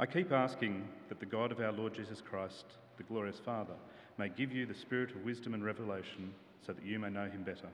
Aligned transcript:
I 0.00 0.06
keep 0.06 0.32
asking 0.32 0.88
that 1.10 1.20
the 1.20 1.26
God 1.26 1.52
of 1.52 1.60
our 1.60 1.72
Lord 1.72 1.92
Jesus 1.92 2.22
Christ, 2.22 2.64
the 2.96 3.02
glorious 3.02 3.38
Father, 3.38 3.74
may 4.16 4.30
give 4.30 4.50
you 4.50 4.64
the 4.64 4.74
spirit 4.74 5.10
of 5.10 5.26
wisdom 5.26 5.52
and 5.52 5.62
revelation 5.62 6.32
so 6.66 6.72
that 6.72 6.86
you 6.86 6.98
may 6.98 7.10
know 7.10 7.28
him 7.28 7.42
better. 7.42 7.68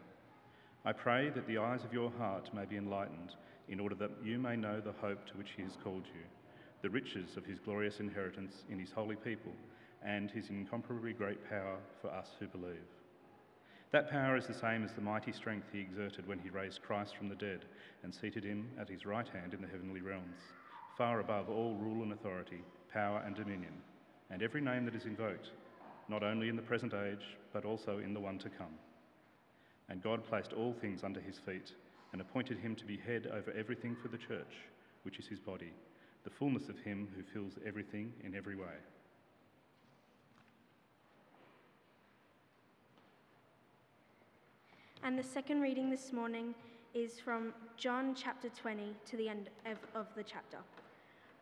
I 0.85 0.93
pray 0.93 1.31
that 1.31 1.47
the 1.47 1.59
eyes 1.59 1.85
of 1.85 1.93
your 1.93 2.11
heart 2.19 2.53
may 2.53 2.65
be 2.65 2.79
enlightened 2.79 3.37
in 3.69 3.79
order 3.79 3.95
that 3.95 4.11
you 4.25 4.41
may 4.41 4.57
know 4.57 4.81
the 4.81 4.91
hope 5.01 5.25
to 5.27 5.39
which 5.39 5.53
he 5.57 5.63
has 5.63 5.79
called 5.85 6.03
you, 6.07 6.23
the 6.83 6.91
riches 6.91 7.37
of 7.37 7.47
his 7.47 7.61
glorious 7.61 8.01
inheritance 8.01 8.65
in 8.69 8.81
his 8.81 8.91
holy 8.91 9.15
people, 9.15 9.53
and 10.05 10.29
his 10.33 10.51
incomparably 10.51 11.13
great 11.13 11.49
power 11.49 11.77
for 12.03 12.11
us 12.11 12.31
who 12.41 12.49
believe. 12.49 12.89
That 13.93 14.11
power 14.11 14.37
is 14.37 14.49
the 14.49 14.53
same 14.53 14.83
as 14.83 14.93
the 14.95 15.01
mighty 15.01 15.31
strength 15.31 15.69
he 15.73 15.79
exerted 15.79 16.27
when 16.27 16.41
he 16.41 16.51
raised 16.51 16.83
Christ 16.83 17.17
from 17.17 17.29
the 17.29 17.37
dead 17.37 17.67
and 18.03 18.13
seated 18.13 18.43
him 18.43 18.69
at 18.81 18.89
his 18.89 19.07
right 19.07 19.29
hand 19.29 19.55
in 19.55 19.63
the 19.63 19.69
heavenly 19.69 20.01
realms, 20.01 20.41
far 20.97 21.21
above 21.21 21.49
all 21.49 21.75
rule 21.75 22.03
and 22.03 22.13
authority, 22.13 22.63
power 22.93 23.23
and 23.27 23.37
dominion, 23.37 23.73
and 24.31 24.43
every 24.43 24.61
name 24.61 24.85
that 24.85 24.95
is 24.95 25.05
invoked, 25.05 25.51
not 26.09 26.23
only 26.23 26.49
in 26.49 26.57
the 26.57 26.63
present 26.63 26.95
age, 26.95 27.37
but 27.53 27.65
also 27.65 27.99
in 27.99 28.15
the 28.15 28.21
one 28.21 28.39
to 28.39 28.49
come. 28.49 28.75
And 29.89 30.03
God 30.03 30.25
placed 30.25 30.53
all 30.53 30.73
things 30.73 31.05
under 31.05 31.21
his 31.21 31.39
feet 31.39 31.73
and 32.13 32.21
appointed 32.21 32.59
him 32.59 32.75
to 32.77 32.85
be 32.85 32.97
head 32.97 33.27
over 33.27 33.53
everything 33.53 33.97
for 34.01 34.09
the 34.09 34.19
church, 34.19 34.55
which 35.03 35.19
is 35.19 35.27
his 35.27 35.39
body, 35.39 35.73
the 36.25 36.31
fullness 36.31 36.69
of 36.69 36.79
him 36.79 37.09
who 37.15 37.23
fills 37.23 37.59
everything 37.67 38.13
in 38.25 38.35
every 38.35 38.57
way. 38.57 38.77
And 45.03 45.17
the 45.17 45.23
second 45.23 45.61
reading 45.61 45.89
this 45.89 46.13
morning 46.13 46.55
is 46.95 47.21
from 47.21 47.53
John 47.77 48.15
chapter 48.15 48.49
20 48.49 48.97
to 49.05 49.17
the 49.17 49.29
end 49.29 49.51
of, 49.67 49.79
of, 49.95 50.07
the 50.17 50.25
chapter. 50.25 50.57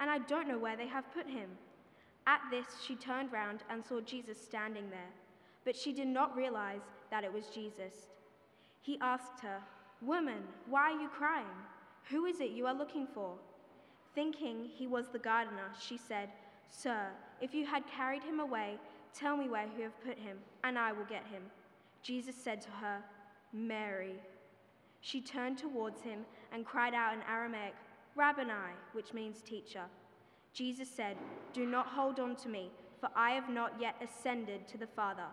and 0.00 0.10
I 0.10 0.18
don't 0.18 0.48
know 0.48 0.58
where 0.58 0.76
they 0.76 0.86
have 0.86 1.12
put 1.12 1.26
him. 1.26 1.48
At 2.26 2.40
this, 2.50 2.66
she 2.86 2.94
turned 2.94 3.32
round 3.32 3.60
and 3.70 3.84
saw 3.84 4.00
Jesus 4.00 4.40
standing 4.40 4.90
there, 4.90 5.12
but 5.64 5.76
she 5.76 5.92
did 5.92 6.08
not 6.08 6.36
realize 6.36 6.82
that 7.10 7.24
it 7.24 7.32
was 7.32 7.46
Jesus. 7.46 8.08
He 8.82 8.98
asked 9.00 9.40
her, 9.42 9.60
Woman, 10.02 10.42
why 10.68 10.92
are 10.92 11.00
you 11.00 11.08
crying? 11.08 11.46
Who 12.10 12.26
is 12.26 12.40
it 12.40 12.50
you 12.50 12.66
are 12.66 12.74
looking 12.74 13.06
for? 13.06 13.32
Thinking 14.14 14.68
he 14.74 14.86
was 14.86 15.08
the 15.08 15.18
gardener, 15.18 15.70
she 15.80 15.98
said, 15.98 16.30
Sir, 16.70 17.08
if 17.40 17.54
you 17.54 17.66
had 17.66 17.82
carried 17.86 18.22
him 18.22 18.40
away, 18.40 18.76
tell 19.14 19.36
me 19.36 19.48
where 19.48 19.66
you 19.76 19.82
have 19.84 20.04
put 20.04 20.18
him, 20.18 20.38
and 20.64 20.78
I 20.78 20.92
will 20.92 21.04
get 21.04 21.26
him. 21.26 21.42
Jesus 22.02 22.34
said 22.36 22.60
to 22.62 22.70
her, 22.70 23.02
Mary. 23.52 24.14
She 25.00 25.20
turned 25.20 25.58
towards 25.58 26.02
him 26.02 26.20
and 26.52 26.66
cried 26.66 26.94
out 26.94 27.14
in 27.14 27.20
Aramaic, 27.28 27.74
Rabboni, 28.14 28.74
which 28.92 29.12
means 29.12 29.40
teacher. 29.40 29.84
Jesus 30.52 30.88
said, 30.88 31.16
Do 31.52 31.66
not 31.66 31.86
hold 31.86 32.18
on 32.18 32.36
to 32.36 32.48
me, 32.48 32.70
for 33.00 33.10
I 33.14 33.30
have 33.30 33.48
not 33.48 33.74
yet 33.80 33.94
ascended 34.02 34.66
to 34.68 34.78
the 34.78 34.86
Father. 34.86 35.26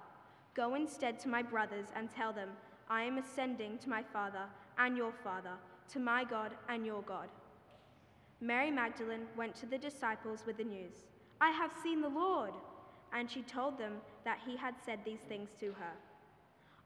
Go 0.53 0.75
instead 0.75 1.19
to 1.21 1.29
my 1.29 1.41
brothers 1.41 1.87
and 1.95 2.09
tell 2.09 2.31
them, 2.31 2.49
I 2.89 3.03
am 3.03 3.17
ascending 3.17 3.79
to 3.79 3.89
my 3.89 4.03
Father 4.03 4.45
and 4.77 4.95
your 4.95 5.13
Father, 5.23 5.53
to 5.93 5.99
my 5.99 6.23
God 6.23 6.51
and 6.69 6.85
your 6.85 7.01
God. 7.01 7.29
Mary 8.41 8.69
Magdalene 8.69 9.27
went 9.35 9.55
to 9.55 9.65
the 9.65 9.77
disciples 9.77 10.43
with 10.45 10.57
the 10.57 10.63
news 10.63 11.05
I 11.41 11.49
have 11.49 11.71
seen 11.83 12.01
the 12.01 12.09
Lord. 12.09 12.53
And 13.13 13.29
she 13.29 13.41
told 13.43 13.77
them 13.77 13.93
that 14.25 14.39
he 14.45 14.57
had 14.57 14.75
said 14.85 14.99
these 15.05 15.21
things 15.29 15.49
to 15.59 15.67
her. 15.67 15.93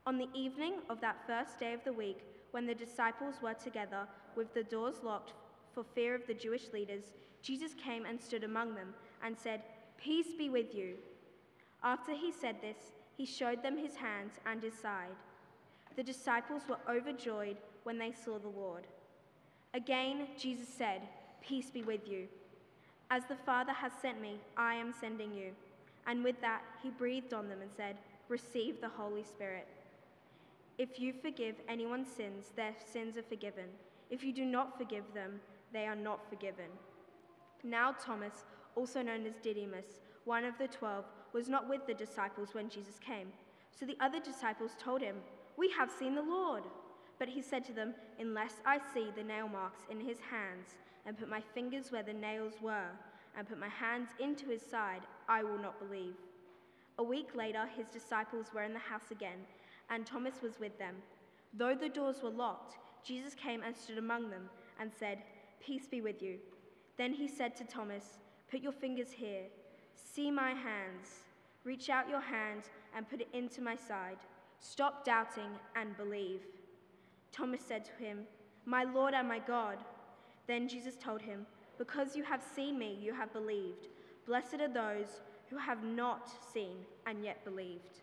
On 0.05 0.17
the 0.17 0.29
evening 0.33 0.75
of 0.89 1.01
that 1.01 1.25
first 1.25 1.59
day 1.59 1.73
of 1.73 1.83
the 1.83 1.93
week, 1.93 2.19
when 2.51 2.65
the 2.65 2.75
disciples 2.75 3.35
were 3.41 3.53
together 3.53 4.07
with 4.35 4.53
the 4.53 4.63
doors 4.63 4.97
locked 5.03 5.33
for 5.73 5.83
fear 5.95 6.15
of 6.15 6.25
the 6.27 6.33
Jewish 6.33 6.71
leaders, 6.73 7.03
Jesus 7.41 7.71
came 7.73 8.05
and 8.05 8.19
stood 8.19 8.43
among 8.43 8.75
them 8.75 8.93
and 9.23 9.37
said, 9.37 9.61
Peace 9.97 10.33
be 10.37 10.49
with 10.49 10.73
you. 10.73 10.95
After 11.83 12.13
he 12.13 12.31
said 12.31 12.55
this, 12.61 12.77
he 13.17 13.25
showed 13.25 13.63
them 13.63 13.77
his 13.77 13.95
hands 13.95 14.33
and 14.45 14.61
his 14.61 14.73
side. 14.73 15.15
The 15.95 16.03
disciples 16.03 16.63
were 16.69 16.79
overjoyed 16.89 17.57
when 17.83 17.97
they 17.97 18.11
saw 18.11 18.39
the 18.39 18.47
Lord. 18.47 18.83
Again, 19.73 20.27
Jesus 20.37 20.67
said, 20.67 21.01
Peace 21.41 21.69
be 21.69 21.81
with 21.81 22.07
you. 22.07 22.27
As 23.11 23.23
the 23.25 23.35
Father 23.35 23.73
has 23.73 23.91
sent 24.01 24.21
me, 24.21 24.39
I 24.55 24.75
am 24.75 24.93
sending 24.99 25.33
you. 25.33 25.51
And 26.07 26.23
with 26.23 26.39
that, 26.41 26.61
he 26.81 26.89
breathed 26.89 27.33
on 27.33 27.49
them 27.49 27.61
and 27.61 27.71
said, 27.75 27.97
Receive 28.29 28.79
the 28.79 28.89
Holy 28.89 29.23
Spirit. 29.23 29.67
If 30.77 30.99
you 30.99 31.11
forgive 31.11 31.55
anyone's 31.67 32.07
sins, 32.07 32.51
their 32.55 32.73
sins 32.91 33.17
are 33.17 33.23
forgiven. 33.23 33.65
If 34.09 34.23
you 34.23 34.31
do 34.31 34.45
not 34.45 34.77
forgive 34.77 35.03
them, 35.13 35.39
they 35.73 35.85
are 35.85 35.95
not 35.95 36.27
forgiven. 36.29 36.69
Now, 37.63 37.93
Thomas, 37.93 38.45
also 38.75 39.01
known 39.01 39.25
as 39.25 39.35
Didymus, 39.41 39.99
one 40.25 40.45
of 40.45 40.57
the 40.57 40.67
twelve, 40.67 41.05
was 41.33 41.49
not 41.49 41.69
with 41.69 41.85
the 41.85 41.93
disciples 41.93 42.53
when 42.53 42.69
Jesus 42.69 42.99
came. 42.99 43.27
So 43.77 43.85
the 43.85 43.97
other 43.99 44.19
disciples 44.19 44.71
told 44.79 45.01
him, 45.01 45.15
We 45.57 45.69
have 45.77 45.91
seen 45.91 46.15
the 46.15 46.21
Lord. 46.21 46.63
But 47.17 47.27
he 47.27 47.41
said 47.41 47.65
to 47.65 47.73
them, 47.73 47.93
Unless 48.19 48.55
I 48.65 48.79
see 48.93 49.09
the 49.15 49.23
nail 49.23 49.47
marks 49.47 49.81
in 49.89 49.99
his 49.99 50.17
hands, 50.19 50.75
and 51.05 51.17
put 51.17 51.29
my 51.29 51.41
fingers 51.53 51.91
where 51.91 52.03
the 52.03 52.13
nails 52.13 52.53
were, 52.61 52.89
and 53.37 53.47
put 53.47 53.59
my 53.59 53.69
hands 53.69 54.09
into 54.19 54.47
his 54.47 54.61
side, 54.61 55.01
I 55.27 55.43
will 55.43 55.57
not 55.57 55.79
believe. 55.79 56.15
A 56.97 57.03
week 57.03 57.35
later, 57.35 57.65
his 57.77 57.87
disciples 57.87 58.47
were 58.53 58.63
in 58.63 58.73
the 58.73 58.79
house 58.79 59.11
again 59.11 59.39
and 59.89 60.05
Thomas 60.05 60.41
was 60.41 60.59
with 60.59 60.77
them. 60.77 60.95
Though 61.53 61.75
the 61.75 61.89
doors 61.89 62.21
were 62.21 62.29
locked, 62.29 62.77
Jesus 63.03 63.33
came 63.33 63.63
and 63.63 63.75
stood 63.75 63.97
among 63.97 64.29
them 64.29 64.49
and 64.79 64.91
said, 64.97 65.19
Peace 65.59 65.87
be 65.87 66.01
with 66.01 66.21
you. 66.21 66.37
Then 66.97 67.13
he 67.13 67.27
said 67.27 67.55
to 67.57 67.63
Thomas, 67.63 68.17
Put 68.49 68.61
your 68.61 68.71
fingers 68.71 69.11
here. 69.11 69.43
See 69.95 70.31
my 70.31 70.49
hands. 70.49 71.07
Reach 71.63 71.89
out 71.89 72.09
your 72.09 72.21
hand 72.21 72.63
and 72.95 73.09
put 73.09 73.21
it 73.21 73.27
into 73.33 73.61
my 73.61 73.75
side. 73.75 74.17
Stop 74.59 75.05
doubting 75.05 75.51
and 75.75 75.95
believe. 75.97 76.41
Thomas 77.31 77.61
said 77.61 77.85
to 77.85 78.03
him, 78.03 78.19
My 78.65 78.83
Lord 78.83 79.13
and 79.13 79.27
my 79.27 79.39
God. 79.39 79.77
Then 80.47 80.67
Jesus 80.67 80.95
told 80.95 81.21
him, 81.21 81.45
Because 81.77 82.15
you 82.15 82.23
have 82.23 82.43
seen 82.55 82.77
me, 82.79 82.97
you 82.99 83.13
have 83.13 83.31
believed. 83.31 83.87
Blessed 84.25 84.55
are 84.61 84.73
those 84.73 85.21
who 85.49 85.57
have 85.57 85.83
not 85.83 86.29
seen 86.53 86.77
and 87.05 87.23
yet 87.23 87.43
believed. 87.45 88.01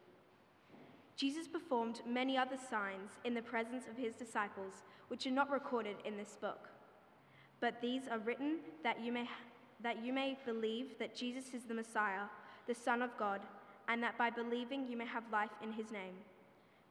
Jesus 1.16 1.48
performed 1.48 2.02
many 2.06 2.36
other 2.36 2.56
signs 2.56 3.12
in 3.24 3.34
the 3.34 3.42
presence 3.42 3.84
of 3.90 3.96
his 3.96 4.14
disciples, 4.14 4.84
which 5.08 5.26
are 5.26 5.30
not 5.30 5.50
recorded 5.50 5.96
in 6.04 6.16
this 6.16 6.36
book. 6.40 6.68
But 7.60 7.80
these 7.80 8.02
are 8.10 8.18
written 8.18 8.58
that 8.82 9.00
you 9.00 9.12
may, 9.12 9.28
that 9.82 10.04
you 10.04 10.12
may 10.12 10.38
believe 10.44 10.98
that 10.98 11.14
Jesus 11.14 11.54
is 11.54 11.64
the 11.64 11.74
Messiah, 11.74 12.24
the 12.66 12.74
Son 12.74 13.02
of 13.02 13.10
God, 13.18 13.40
and 13.88 14.02
that 14.02 14.18
by 14.18 14.30
believing 14.30 14.86
you 14.86 14.96
may 14.96 15.06
have 15.06 15.24
life 15.32 15.50
in 15.62 15.72
his 15.72 15.90
name. 15.90 16.14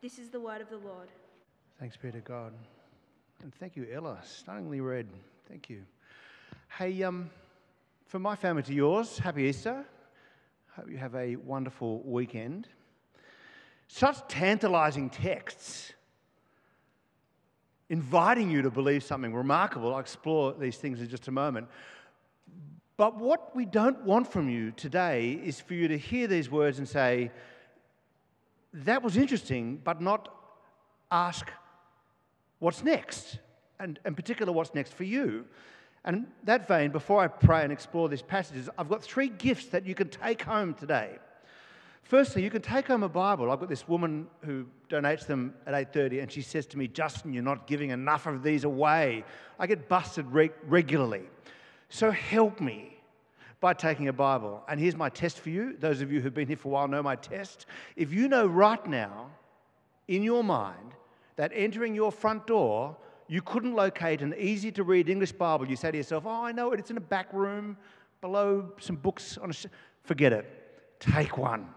This 0.01 0.17
is 0.17 0.29
the 0.29 0.39
word 0.39 0.61
of 0.61 0.69
the 0.69 0.77
Lord. 0.77 1.07
Thanks 1.79 1.97
be 1.97 2.11
to 2.11 2.19
God. 2.19 2.53
And 3.43 3.53
thank 3.55 3.75
you, 3.75 3.87
Ella. 3.91 4.17
Stunningly 4.23 4.81
read. 4.81 5.07
Thank 5.47 5.69
you. 5.69 5.83
Hey, 6.77 7.03
um, 7.03 7.29
from 8.07 8.21
my 8.21 8.35
family 8.35 8.63
to 8.63 8.73
yours, 8.73 9.17
happy 9.17 9.43
Easter. 9.43 9.85
Hope 10.75 10.89
you 10.89 10.97
have 10.97 11.15
a 11.15 11.35
wonderful 11.37 12.01
weekend. 12.05 12.67
Such 13.87 14.27
tantalizing 14.27 15.09
texts 15.09 15.93
inviting 17.89 18.49
you 18.49 18.61
to 18.63 18.71
believe 18.71 19.03
something 19.03 19.33
remarkable. 19.33 19.93
I'll 19.93 19.99
explore 19.99 20.53
these 20.53 20.77
things 20.77 21.01
in 21.01 21.07
just 21.07 21.27
a 21.27 21.31
moment. 21.31 21.67
But 22.97 23.17
what 23.17 23.55
we 23.55 23.65
don't 23.65 24.03
want 24.03 24.31
from 24.31 24.49
you 24.49 24.71
today 24.71 25.33
is 25.33 25.59
for 25.59 25.73
you 25.73 25.87
to 25.89 25.97
hear 25.97 26.27
these 26.27 26.49
words 26.49 26.79
and 26.79 26.87
say, 26.87 27.31
that 28.73 29.03
was 29.03 29.17
interesting, 29.17 29.81
but 29.83 30.01
not 30.01 30.29
ask 31.11 31.49
what's 32.59 32.83
next, 32.83 33.39
and 33.79 33.99
in 34.05 34.15
particular, 34.15 34.51
what's 34.51 34.73
next 34.73 34.93
for 34.93 35.03
you. 35.03 35.45
And 36.03 36.15
in 36.15 36.27
that 36.43 36.67
vein, 36.67 36.91
before 36.91 37.19
I 37.19 37.27
pray 37.27 37.63
and 37.63 37.71
explore 37.71 38.09
these 38.09 38.21
passages, 38.21 38.69
I've 38.77 38.89
got 38.89 39.03
three 39.03 39.27
gifts 39.27 39.67
that 39.67 39.85
you 39.85 39.95
can 39.95 40.09
take 40.09 40.41
home 40.41 40.73
today. 40.73 41.17
Firstly, 42.05 42.43
you 42.43 42.51
can 42.51 42.61
take 42.61 42.85
home 42.85 43.01
a 43.01 43.09
Bible. 43.09 43.49
I've 43.49 43.59
got 43.59 43.67
this 43.67 43.87
woman 43.87 44.27
who 44.41 44.67
donates 44.89 45.25
them 45.25 45.55
at 45.65 45.73
8:30, 45.73 46.19
and 46.19 46.31
she 46.31 46.43
says 46.43 46.67
to 46.67 46.77
me, 46.77 46.87
"Justin, 46.87 47.33
you're 47.33 47.41
not 47.41 47.65
giving 47.65 47.89
enough 47.89 48.27
of 48.27 48.43
these 48.43 48.63
away. 48.63 49.25
I 49.57 49.65
get 49.65 49.89
busted 49.89 50.27
re- 50.31 50.51
regularly, 50.67 51.27
so 51.89 52.11
help 52.11 52.61
me 52.61 53.01
by 53.59 53.73
taking 53.73 54.07
a 54.07 54.13
Bible." 54.13 54.63
And 54.67 54.79
here's 54.79 54.95
my 54.95 55.09
test 55.09 55.39
for 55.39 55.49
you. 55.49 55.77
Those 55.77 56.01
of 56.01 56.11
you 56.11 56.21
who've 56.21 56.31
been 56.33 56.47
here 56.47 56.57
for 56.57 56.67
a 56.67 56.71
while 56.73 56.87
know 56.87 57.01
my 57.01 57.15
test. 57.15 57.65
If 57.95 58.13
you 58.13 58.27
know 58.27 58.45
right 58.45 58.85
now, 58.85 59.31
in 60.07 60.21
your 60.21 60.43
mind, 60.43 60.93
that 61.37 61.51
entering 61.55 61.95
your 61.95 62.11
front 62.11 62.45
door, 62.45 62.95
you 63.27 63.41
couldn't 63.41 63.73
locate 63.73 64.21
an 64.21 64.35
easy-to-read 64.37 65.09
English 65.09 65.31
Bible, 65.31 65.67
you 65.67 65.75
say 65.75 65.89
to 65.89 65.97
yourself, 65.97 66.27
"Oh, 66.27 66.45
I 66.45 66.51
know 66.51 66.71
it. 66.71 66.79
It's 66.79 66.91
in 66.91 66.97
a 66.97 67.01
back 67.15 67.33
room, 67.33 67.77
below 68.21 68.73
some 68.79 68.95
books 68.95 69.39
on 69.39 69.49
a." 69.49 69.53
Sh-. 69.53 69.65
Forget 70.03 70.33
it. 70.33 70.99
Take 70.99 71.39
one. 71.39 71.73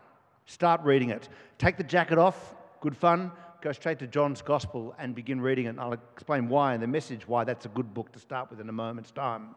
Start 0.49 0.81
reading 0.83 1.11
it. 1.11 1.29
Take 1.59 1.77
the 1.77 1.85
jacket 1.85 2.17
off, 2.17 2.55
good 2.81 2.97
fun. 2.97 3.31
Go 3.61 3.71
straight 3.71 3.99
to 3.99 4.07
John's 4.07 4.41
Gospel 4.41 4.95
and 4.99 5.15
begin 5.15 5.43
reading 5.43 5.67
it. 5.67 5.69
And 5.71 5.81
I'll 5.81 5.93
explain 5.93 6.49
why 6.49 6.75
in 6.75 6.81
the 6.81 6.87
message 6.87 7.29
why 7.29 7.45
that's 7.45 7.67
a 7.67 7.69
good 7.69 7.93
book 7.93 8.11
to 8.13 8.19
start 8.19 8.49
with 8.49 8.59
in 8.59 8.67
a 8.67 8.73
moment's 8.73 9.11
time. 9.11 9.55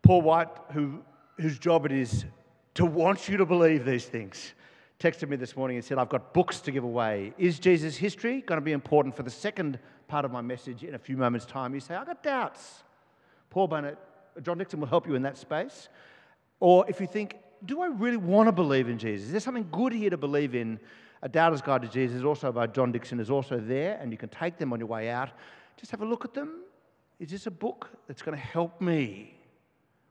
Paul 0.00 0.22
White, 0.22 0.48
who, 0.72 1.02
whose 1.38 1.58
job 1.58 1.84
it 1.84 1.92
is 1.92 2.24
to 2.72 2.86
want 2.86 3.28
you 3.28 3.36
to 3.36 3.44
believe 3.44 3.84
these 3.84 4.06
things, 4.06 4.54
texted 4.98 5.28
me 5.28 5.36
this 5.36 5.58
morning 5.58 5.76
and 5.76 5.84
said, 5.84 5.98
I've 5.98 6.08
got 6.08 6.32
books 6.32 6.60
to 6.62 6.70
give 6.70 6.84
away. 6.84 7.34
Is 7.36 7.58
Jesus' 7.58 7.94
history 7.94 8.40
going 8.40 8.56
to 8.58 8.64
be 8.64 8.72
important 8.72 9.14
for 9.14 9.24
the 9.24 9.30
second 9.30 9.78
part 10.08 10.24
of 10.24 10.32
my 10.32 10.40
message 10.40 10.84
in 10.84 10.94
a 10.94 10.98
few 10.98 11.18
moments' 11.18 11.44
time? 11.44 11.74
You 11.74 11.80
say, 11.80 11.96
I've 11.96 12.06
got 12.06 12.22
doubts. 12.22 12.82
Paul 13.50 13.68
Bennett, 13.68 13.98
John 14.40 14.56
Dickson 14.56 14.80
will 14.80 14.88
help 14.88 15.06
you 15.06 15.16
in 15.16 15.22
that 15.22 15.36
space. 15.36 15.90
Or 16.60 16.86
if 16.88 16.98
you 16.98 17.06
think, 17.06 17.36
do 17.64 17.80
I 17.80 17.86
really 17.86 18.16
want 18.16 18.48
to 18.48 18.52
believe 18.52 18.88
in 18.88 18.98
Jesus? 18.98 19.26
Is 19.26 19.32
there 19.32 19.40
something 19.40 19.68
good 19.70 19.92
here 19.92 20.10
to 20.10 20.16
believe 20.16 20.54
in? 20.54 20.78
A 21.22 21.28
Doubter's 21.28 21.62
Guide 21.62 21.82
to 21.82 21.88
Jesus, 21.88 22.24
also 22.24 22.50
by 22.50 22.66
John 22.66 22.90
Dickson, 22.90 23.20
is 23.20 23.30
also 23.30 23.58
there, 23.58 23.96
and 24.00 24.10
you 24.10 24.18
can 24.18 24.28
take 24.28 24.58
them 24.58 24.72
on 24.72 24.80
your 24.80 24.88
way 24.88 25.08
out. 25.08 25.30
Just 25.76 25.92
have 25.92 26.02
a 26.02 26.04
look 26.04 26.24
at 26.24 26.34
them. 26.34 26.62
Is 27.20 27.30
this 27.30 27.46
a 27.46 27.50
book 27.50 27.88
that's 28.08 28.22
going 28.22 28.36
to 28.36 28.44
help 28.44 28.80
me 28.80 29.38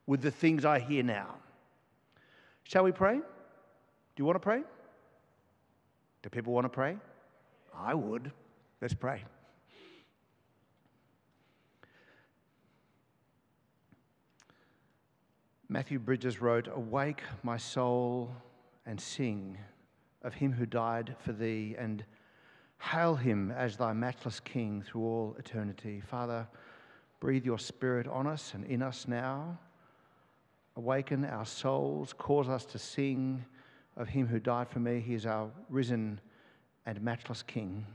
with 0.07 0.21
the 0.21 0.31
things 0.31 0.63
I 0.63 0.79
hear 0.79 1.03
now? 1.03 1.35
Shall 2.63 2.85
we 2.85 2.93
pray? 2.93 3.15
Do 3.15 3.23
you 4.17 4.23
want 4.23 4.35
to 4.35 4.39
pray? 4.39 4.63
Do 6.23 6.29
people 6.29 6.53
want 6.53 6.65
to 6.65 6.69
pray? 6.69 6.95
I 7.77 7.93
would. 7.93 8.31
Let's 8.79 8.93
pray. 8.93 9.23
Matthew 15.71 15.99
Bridges 15.99 16.41
wrote, 16.41 16.67
Awake, 16.67 17.21
my 17.43 17.55
soul, 17.55 18.29
and 18.85 18.99
sing 18.99 19.57
of 20.21 20.33
him 20.33 20.51
who 20.51 20.65
died 20.65 21.15
for 21.23 21.31
thee, 21.31 21.77
and 21.79 22.03
hail 22.77 23.15
him 23.15 23.51
as 23.51 23.77
thy 23.77 23.93
matchless 23.93 24.41
King 24.41 24.81
through 24.81 25.01
all 25.01 25.35
eternity. 25.39 26.01
Father, 26.01 26.45
breathe 27.21 27.45
your 27.45 27.57
spirit 27.57 28.05
on 28.05 28.27
us 28.27 28.53
and 28.53 28.65
in 28.65 28.81
us 28.81 29.07
now. 29.07 29.57
Awaken 30.75 31.23
our 31.23 31.45
souls, 31.45 32.11
cause 32.17 32.49
us 32.49 32.65
to 32.65 32.77
sing 32.77 33.45
of 33.95 34.09
him 34.09 34.27
who 34.27 34.41
died 34.41 34.67
for 34.67 34.79
me. 34.79 34.99
He 34.99 35.13
is 35.13 35.25
our 35.25 35.49
risen 35.69 36.19
and 36.85 37.01
matchless 37.01 37.43
King. 37.43 37.87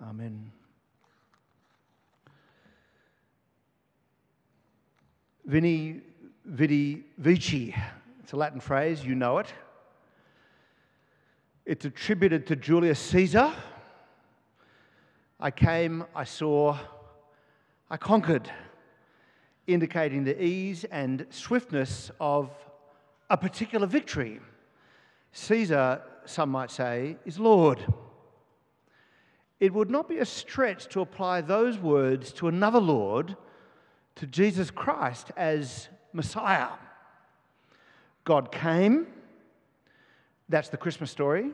Amen. 0.00 0.52
Veni 5.46 6.02
Vidi 6.46 7.02
Vici. 7.18 7.74
It's 8.20 8.32
a 8.32 8.36
Latin 8.36 8.60
phrase, 8.60 9.04
you 9.04 9.16
know 9.16 9.38
it. 9.38 9.52
It's 11.64 11.84
attributed 11.84 12.46
to 12.46 12.54
Julius 12.54 13.00
Caesar. 13.00 13.52
I 15.40 15.50
came, 15.50 16.04
I 16.14 16.22
saw, 16.22 16.78
I 17.90 17.96
conquered, 17.96 18.48
indicating 19.66 20.22
the 20.22 20.40
ease 20.40 20.84
and 20.84 21.26
swiftness 21.30 22.12
of 22.20 22.52
a 23.28 23.36
particular 23.36 23.88
victory. 23.88 24.38
Caesar, 25.32 26.00
some 26.26 26.50
might 26.50 26.70
say, 26.70 27.16
is 27.24 27.40
Lord. 27.40 27.84
It 29.58 29.74
would 29.74 29.90
not 29.90 30.08
be 30.08 30.18
a 30.18 30.24
stretch 30.24 30.86
to 30.90 31.00
apply 31.00 31.40
those 31.40 31.76
words 31.76 32.32
to 32.34 32.46
another 32.46 32.80
Lord, 32.80 33.36
to 34.14 34.28
Jesus 34.28 34.70
Christ 34.70 35.32
as 35.36 35.88
Messiah. 36.16 36.68
God 38.24 38.50
came, 38.50 39.06
that's 40.48 40.68
the 40.70 40.76
Christmas 40.76 41.10
story. 41.10 41.50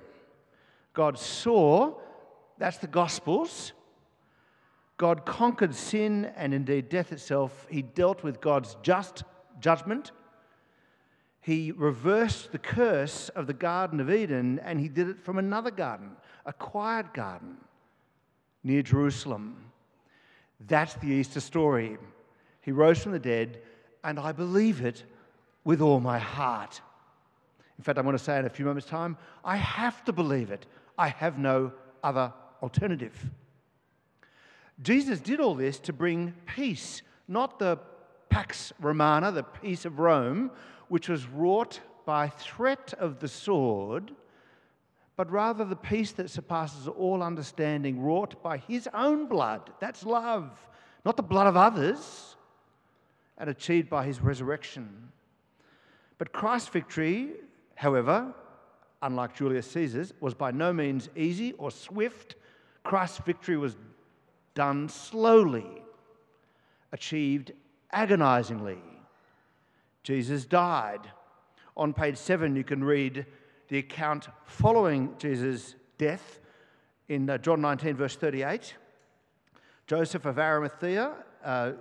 God 0.94 1.18
saw, 1.18 1.94
that's 2.58 2.78
the 2.78 2.86
Gospels. 2.86 3.72
God 4.96 5.26
conquered 5.26 5.74
sin 5.74 6.26
and 6.36 6.54
indeed 6.54 6.88
death 6.88 7.12
itself. 7.12 7.66
He 7.68 7.82
dealt 7.82 8.22
with 8.22 8.40
God's 8.40 8.76
just 8.82 9.24
judgment. 9.60 10.12
He 11.40 11.72
reversed 11.72 12.52
the 12.52 12.58
curse 12.58 13.28
of 13.30 13.46
the 13.46 13.54
Garden 13.54 13.98
of 14.00 14.10
Eden 14.10 14.60
and 14.60 14.78
he 14.78 14.88
did 14.88 15.08
it 15.08 15.20
from 15.20 15.38
another 15.38 15.72
garden, 15.72 16.12
a 16.46 16.52
quiet 16.52 17.12
garden 17.12 17.56
near 18.62 18.82
Jerusalem. 18.82 19.56
That's 20.60 20.94
the 20.94 21.08
Easter 21.08 21.40
story. 21.40 21.98
He 22.60 22.70
rose 22.70 23.02
from 23.02 23.12
the 23.12 23.18
dead 23.18 23.60
and 24.04 24.18
I 24.18 24.32
believe 24.32 24.84
it 24.84 25.04
with 25.64 25.80
all 25.80 26.00
my 26.00 26.18
heart. 26.18 26.80
In 27.78 27.84
fact, 27.84 27.98
I'm 27.98 28.04
going 28.04 28.16
to 28.16 28.22
say 28.22 28.38
in 28.38 28.44
a 28.44 28.50
few 28.50 28.64
moments' 28.64 28.88
time, 28.88 29.16
I 29.44 29.56
have 29.56 30.04
to 30.04 30.12
believe 30.12 30.50
it. 30.50 30.66
I 30.98 31.08
have 31.08 31.38
no 31.38 31.72
other 32.02 32.32
alternative. 32.62 33.30
Jesus 34.82 35.20
did 35.20 35.40
all 35.40 35.54
this 35.54 35.78
to 35.80 35.92
bring 35.92 36.34
peace, 36.46 37.02
not 37.28 37.58
the 37.58 37.78
Pax 38.28 38.72
Romana, 38.80 39.30
the 39.30 39.42
peace 39.42 39.84
of 39.84 39.98
Rome, 39.98 40.50
which 40.88 41.08
was 41.08 41.26
wrought 41.26 41.80
by 42.04 42.28
threat 42.28 42.94
of 42.98 43.20
the 43.20 43.28
sword, 43.28 44.12
but 45.16 45.30
rather 45.30 45.64
the 45.64 45.76
peace 45.76 46.12
that 46.12 46.30
surpasses 46.30 46.88
all 46.88 47.22
understanding, 47.22 48.00
wrought 48.00 48.42
by 48.42 48.56
his 48.56 48.88
own 48.94 49.26
blood. 49.26 49.70
That's 49.78 50.04
love, 50.04 50.50
not 51.04 51.16
the 51.16 51.22
blood 51.22 51.46
of 51.46 51.56
others 51.56 52.36
and 53.38 53.48
achieved 53.50 53.88
by 53.88 54.04
his 54.04 54.20
resurrection. 54.20 55.10
But 56.18 56.32
Christ's 56.32 56.68
victory, 56.68 57.30
however, 57.74 58.34
unlike 59.02 59.36
Julius 59.36 59.70
Caesar's, 59.72 60.12
was 60.20 60.34
by 60.34 60.50
no 60.50 60.72
means 60.72 61.08
easy 61.16 61.52
or 61.54 61.70
swift. 61.70 62.36
Christ's 62.84 63.18
victory 63.18 63.56
was 63.56 63.76
done 64.54 64.88
slowly, 64.88 65.82
achieved 66.92 67.52
agonizingly. 67.92 68.78
Jesus 70.02 70.44
died. 70.44 71.00
On 71.76 71.92
page 71.92 72.16
seven, 72.16 72.54
you 72.54 72.64
can 72.64 72.84
read 72.84 73.26
the 73.68 73.78
account 73.78 74.28
following 74.44 75.14
Jesus' 75.18 75.74
death 75.96 76.40
in 77.08 77.28
uh, 77.30 77.38
John 77.38 77.60
19, 77.60 77.96
verse 77.96 78.16
38. 78.16 78.74
Joseph 79.86 80.24
of 80.26 80.38
Arimathea, 80.38 81.12
uh, 81.44 81.72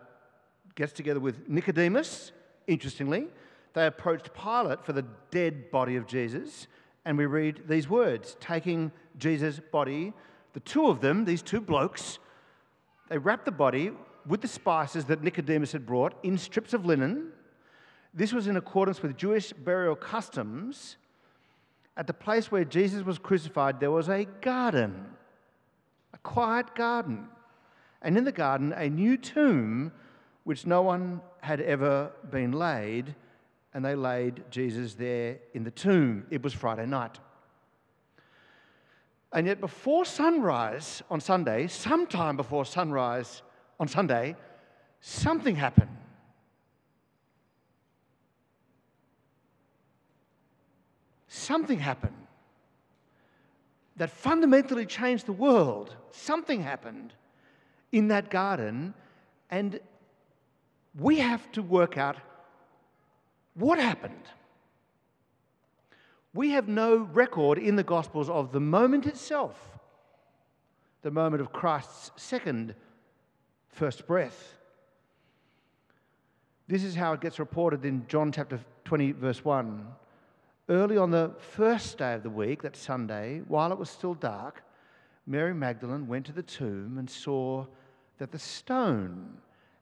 gets 0.75 0.93
together 0.93 1.19
with 1.19 1.47
Nicodemus, 1.47 2.31
interestingly. 2.67 3.27
They 3.73 3.85
approached 3.85 4.33
Pilate 4.33 4.83
for 4.83 4.93
the 4.93 5.05
dead 5.29 5.71
body 5.71 5.95
of 5.95 6.05
Jesus, 6.07 6.67
and 7.05 7.17
we 7.17 7.25
read 7.25 7.63
these 7.67 7.89
words 7.89 8.35
taking 8.39 8.91
Jesus' 9.17 9.59
body, 9.71 10.13
the 10.53 10.59
two 10.59 10.87
of 10.87 11.01
them, 11.01 11.25
these 11.25 11.41
two 11.41 11.61
blokes, 11.61 12.19
they 13.11 13.17
wrapped 13.17 13.43
the 13.43 13.51
body 13.51 13.91
with 14.25 14.39
the 14.39 14.47
spices 14.47 15.03
that 15.05 15.21
Nicodemus 15.21 15.73
had 15.73 15.85
brought 15.85 16.13
in 16.23 16.37
strips 16.37 16.73
of 16.73 16.85
linen. 16.85 17.33
This 18.13 18.31
was 18.31 18.47
in 18.47 18.55
accordance 18.55 19.01
with 19.01 19.17
Jewish 19.17 19.51
burial 19.51 19.97
customs. 19.97 20.95
at 21.97 22.07
the 22.07 22.13
place 22.13 22.49
where 22.49 22.63
Jesus 22.63 23.03
was 23.03 23.19
crucified, 23.19 23.81
there 23.81 23.91
was 23.91 24.07
a 24.07 24.23
garden, 24.39 25.07
a 26.13 26.17
quiet 26.19 26.73
garden. 26.73 27.27
And 28.01 28.17
in 28.17 28.23
the 28.23 28.31
garden, 28.31 28.73
a 28.73 28.89
new 28.89 29.17
tomb 29.17 29.91
which 30.43 30.65
no 30.65 30.81
one 30.81 31.21
had 31.41 31.61
ever 31.61 32.11
been 32.29 32.51
laid, 32.51 33.15
and 33.73 33.85
they 33.85 33.95
laid 33.95 34.43
Jesus 34.49 34.95
there 34.95 35.37
in 35.53 35.63
the 35.63 35.71
tomb. 35.71 36.25
It 36.29 36.41
was 36.43 36.53
Friday 36.53 36.85
night. 36.85 37.19
And 39.33 39.47
yet, 39.47 39.61
before 39.61 40.03
sunrise 40.03 41.01
on 41.09 41.21
Sunday, 41.21 41.67
sometime 41.67 42.35
before 42.35 42.65
sunrise 42.65 43.41
on 43.79 43.87
Sunday, 43.87 44.35
something 44.99 45.55
happened. 45.55 45.97
Something 51.29 51.79
happened 51.79 52.27
that 53.95 54.09
fundamentally 54.09 54.85
changed 54.85 55.27
the 55.27 55.33
world. 55.33 55.95
Something 56.11 56.61
happened 56.61 57.13
in 57.91 58.09
that 58.09 58.29
garden, 58.29 58.93
and 59.49 59.79
we 60.97 61.19
have 61.19 61.51
to 61.53 61.61
work 61.61 61.97
out 61.97 62.17
what 63.53 63.79
happened. 63.79 64.25
We 66.33 66.51
have 66.51 66.67
no 66.67 66.97
record 66.97 67.57
in 67.57 67.75
the 67.75 67.83
Gospels 67.83 68.29
of 68.29 68.51
the 68.51 68.59
moment 68.59 69.05
itself, 69.05 69.79
the 71.01 71.11
moment 71.11 71.41
of 71.41 71.51
Christ's 71.51 72.11
second 72.15 72.73
first 73.69 74.07
breath. 74.07 74.55
This 76.67 76.83
is 76.83 76.95
how 76.95 77.13
it 77.13 77.21
gets 77.21 77.39
reported 77.39 77.83
in 77.83 78.07
John 78.07 78.31
chapter 78.31 78.59
20, 78.85 79.11
verse 79.13 79.43
1. 79.43 79.85
Early 80.69 80.97
on 80.97 81.11
the 81.11 81.31
first 81.37 81.97
day 81.97 82.13
of 82.13 82.23
the 82.23 82.29
week, 82.29 82.61
that 82.61 82.77
Sunday, 82.77 83.41
while 83.47 83.73
it 83.73 83.77
was 83.77 83.89
still 83.89 84.13
dark, 84.13 84.63
Mary 85.27 85.53
Magdalene 85.53 86.07
went 86.07 86.25
to 86.27 86.31
the 86.31 86.43
tomb 86.43 86.97
and 86.97 87.09
saw 87.09 87.65
that 88.19 88.31
the 88.31 88.39
stone 88.39 89.37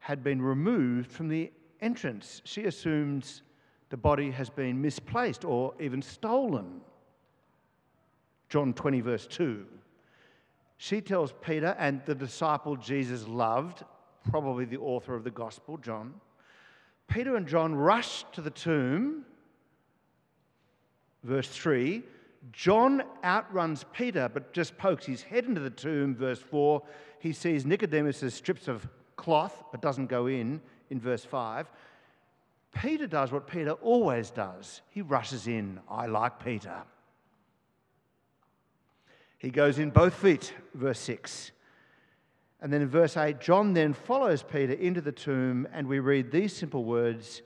had 0.10 0.24
been 0.24 0.42
removed 0.42 1.12
from 1.12 1.28
the 1.28 1.52
entrance. 1.82 2.42
She 2.44 2.64
assumes 2.64 3.44
the 3.92 3.98
body 3.98 4.32
has 4.32 4.50
been 4.50 4.82
misplaced 4.82 5.46
or 5.46 5.76
even 5.80 6.02
stolen. 6.02 6.82
John 8.50 8.74
20, 8.74 9.02
verse 9.02 9.28
2. 9.28 9.68
She 10.78 11.00
tells 11.00 11.32
Peter 11.44 11.76
and 11.78 12.02
the 12.08 12.16
disciple 12.16 12.76
Jesus 12.76 13.28
loved, 13.28 13.84
probably 14.32 14.66
the 14.66 14.78
author 14.78 15.14
of 15.14 15.24
the 15.24 15.30
gospel, 15.30 15.78
John. 15.78 16.16
Peter 17.08 17.36
and 17.36 17.48
John 17.48 17.76
rush 17.76 18.26
to 18.32 18.42
the 18.42 18.50
tomb. 18.50 19.26
Verse 21.24 21.50
3. 21.50 22.02
John 22.52 23.04
outruns 23.24 23.86
Peter 23.94 24.28
but 24.28 24.54
just 24.54 24.76
pokes 24.76 25.06
his 25.06 25.22
head 25.22 25.46
into 25.46 25.62
the 25.62 25.70
tomb. 25.70 26.16
Verse 26.16 26.40
4. 26.40 26.82
He 27.20 27.32
sees 27.32 27.64
Nicodemus' 27.64 28.34
strips 28.34 28.68
of 28.68 28.88
cloth 29.20 29.64
but 29.72 29.82
doesn't 29.82 30.08
go 30.08 30.28
in, 30.28 30.62
in 30.90 31.00
verse 31.00 31.26
5. 31.26 31.70
Peter 32.72 33.06
does 33.06 33.32
what 33.32 33.48
Peter 33.48 33.72
always 33.72 34.32
does 34.32 34.82
he 34.90 35.02
rushes 35.02 35.46
in. 35.46 35.80
I 35.90 36.06
like 36.06 36.44
Peter. 36.44 36.84
He 39.38 39.50
goes 39.50 39.78
in 39.78 39.90
both 39.90 40.14
feet, 40.14 40.54
verse 40.74 41.00
6. 41.00 41.52
And 42.62 42.72
then 42.74 42.82
in 42.82 42.90
verse 42.90 43.16
8, 43.16 43.40
John 43.40 43.74
then 43.74 43.94
follows 43.94 44.44
Peter 44.44 44.74
into 44.74 45.02
the 45.02 45.12
tomb, 45.12 45.68
and 45.72 45.88
we 45.88 46.00
read 46.00 46.32
these 46.32 46.56
simple 46.56 46.84
words 46.84 47.42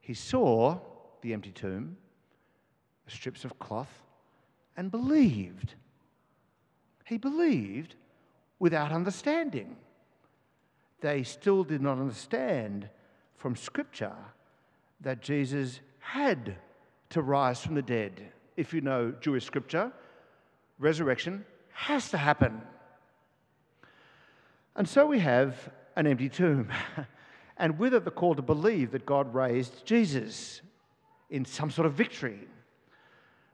He 0.00 0.14
saw 0.14 0.78
the 1.22 1.32
empty 1.32 1.52
tomb, 1.52 1.96
the 3.06 3.10
strips 3.10 3.44
of 3.44 3.58
cloth, 3.58 4.02
and 4.76 4.90
believed. 4.90 5.74
He 7.06 7.16
believed 7.18 7.96
without 8.58 8.92
understanding. 8.92 9.76
They 11.02 11.24
still 11.24 11.64
did 11.64 11.82
not 11.82 11.98
understand 11.98 12.88
from 13.36 13.56
Scripture 13.56 14.16
that 15.00 15.20
Jesus 15.20 15.80
had 15.98 16.56
to 17.10 17.22
rise 17.22 17.60
from 17.60 17.74
the 17.74 17.82
dead. 17.82 18.32
If 18.56 18.72
you 18.72 18.80
know 18.80 19.12
Jewish 19.20 19.44
scripture, 19.44 19.92
resurrection 20.78 21.44
has 21.72 22.10
to 22.10 22.16
happen. 22.16 22.62
And 24.76 24.88
so 24.88 25.06
we 25.06 25.18
have 25.18 25.70
an 25.96 26.06
empty 26.06 26.28
tomb, 26.28 26.70
and 27.58 27.78
with 27.78 27.94
it 27.94 28.04
the 28.04 28.10
call 28.10 28.34
to 28.34 28.42
believe 28.42 28.92
that 28.92 29.04
God 29.04 29.34
raised 29.34 29.84
Jesus 29.84 30.62
in 31.28 31.44
some 31.44 31.70
sort 31.70 31.86
of 31.86 31.94
victory. 31.94 32.40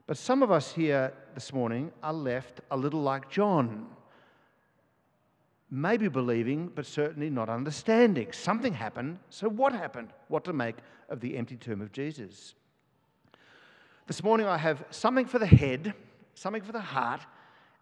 But 0.07 0.17
some 0.17 0.43
of 0.43 0.51
us 0.51 0.73
here 0.73 1.13
this 1.35 1.53
morning 1.53 1.91
are 2.03 2.13
left 2.13 2.61
a 2.71 2.77
little 2.77 3.03
like 3.03 3.31
John 3.31 3.87
maybe 5.71 6.09
believing, 6.09 6.71
but 6.75 6.87
certainly 6.87 7.31
not 7.31 7.49
understanding. 7.49 8.33
Something 8.33 8.73
happened, 8.73 9.19
so 9.31 9.49
what 9.49 9.73
happened? 9.73 10.09
What 10.29 10.45
to 10.45 10.53
make 10.53 10.77
of 11.09 11.21
the 11.21 11.37
empty 11.37 11.57
tomb 11.57 11.81
of 11.81 11.93
Jesus? 11.93 12.55
This 14.07 14.23
morning 14.23 14.47
I 14.47 14.57
have 14.57 14.85
something 14.91 15.27
for 15.27 15.39
the 15.39 15.47
head, 15.47 15.93
something 16.35 16.63
for 16.63 16.73
the 16.73 16.81
heart, 16.81 17.21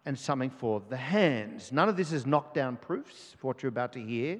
and 0.05 0.17
something 0.17 0.49
for 0.49 0.81
the 0.89 0.97
hands. 0.97 1.71
None 1.71 1.89
of 1.89 1.97
this 1.97 2.11
is 2.11 2.25
knockdown 2.25 2.77
proofs 2.77 3.35
for 3.37 3.47
what 3.47 3.63
you're 3.63 3.69
about 3.69 3.93
to 3.93 4.01
hear, 4.01 4.39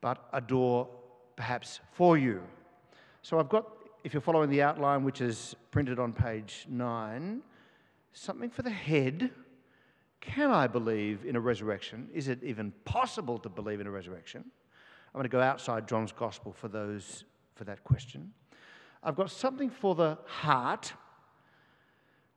but 0.00 0.28
a 0.32 0.40
door 0.40 0.88
perhaps 1.36 1.80
for 1.92 2.18
you. 2.18 2.42
So 3.22 3.38
I've 3.38 3.48
got, 3.48 3.66
if 4.04 4.12
you're 4.12 4.20
following 4.20 4.50
the 4.50 4.62
outline, 4.62 5.04
which 5.04 5.20
is 5.20 5.54
printed 5.70 5.98
on 5.98 6.12
page 6.12 6.66
nine, 6.68 7.42
something 8.12 8.50
for 8.50 8.62
the 8.62 8.70
head 8.70 9.30
can 10.20 10.50
I 10.50 10.66
believe 10.66 11.24
in 11.24 11.36
a 11.36 11.40
resurrection? 11.40 12.08
Is 12.12 12.28
it 12.28 12.42
even 12.42 12.72
possible 12.84 13.38
to 13.38 13.48
believe 13.48 13.80
in 13.80 13.86
a 13.86 13.90
resurrection? 13.90 14.44
I'm 15.14 15.18
going 15.18 15.24
to 15.24 15.28
go 15.28 15.40
outside 15.40 15.88
John's 15.88 16.12
gospel 16.12 16.52
for 16.52 16.68
those 16.68 17.24
for 17.54 17.64
that 17.64 17.82
question. 17.84 18.32
I've 19.02 19.16
got 19.16 19.30
something 19.30 19.70
for 19.70 19.94
the 19.94 20.18
heart. 20.26 20.92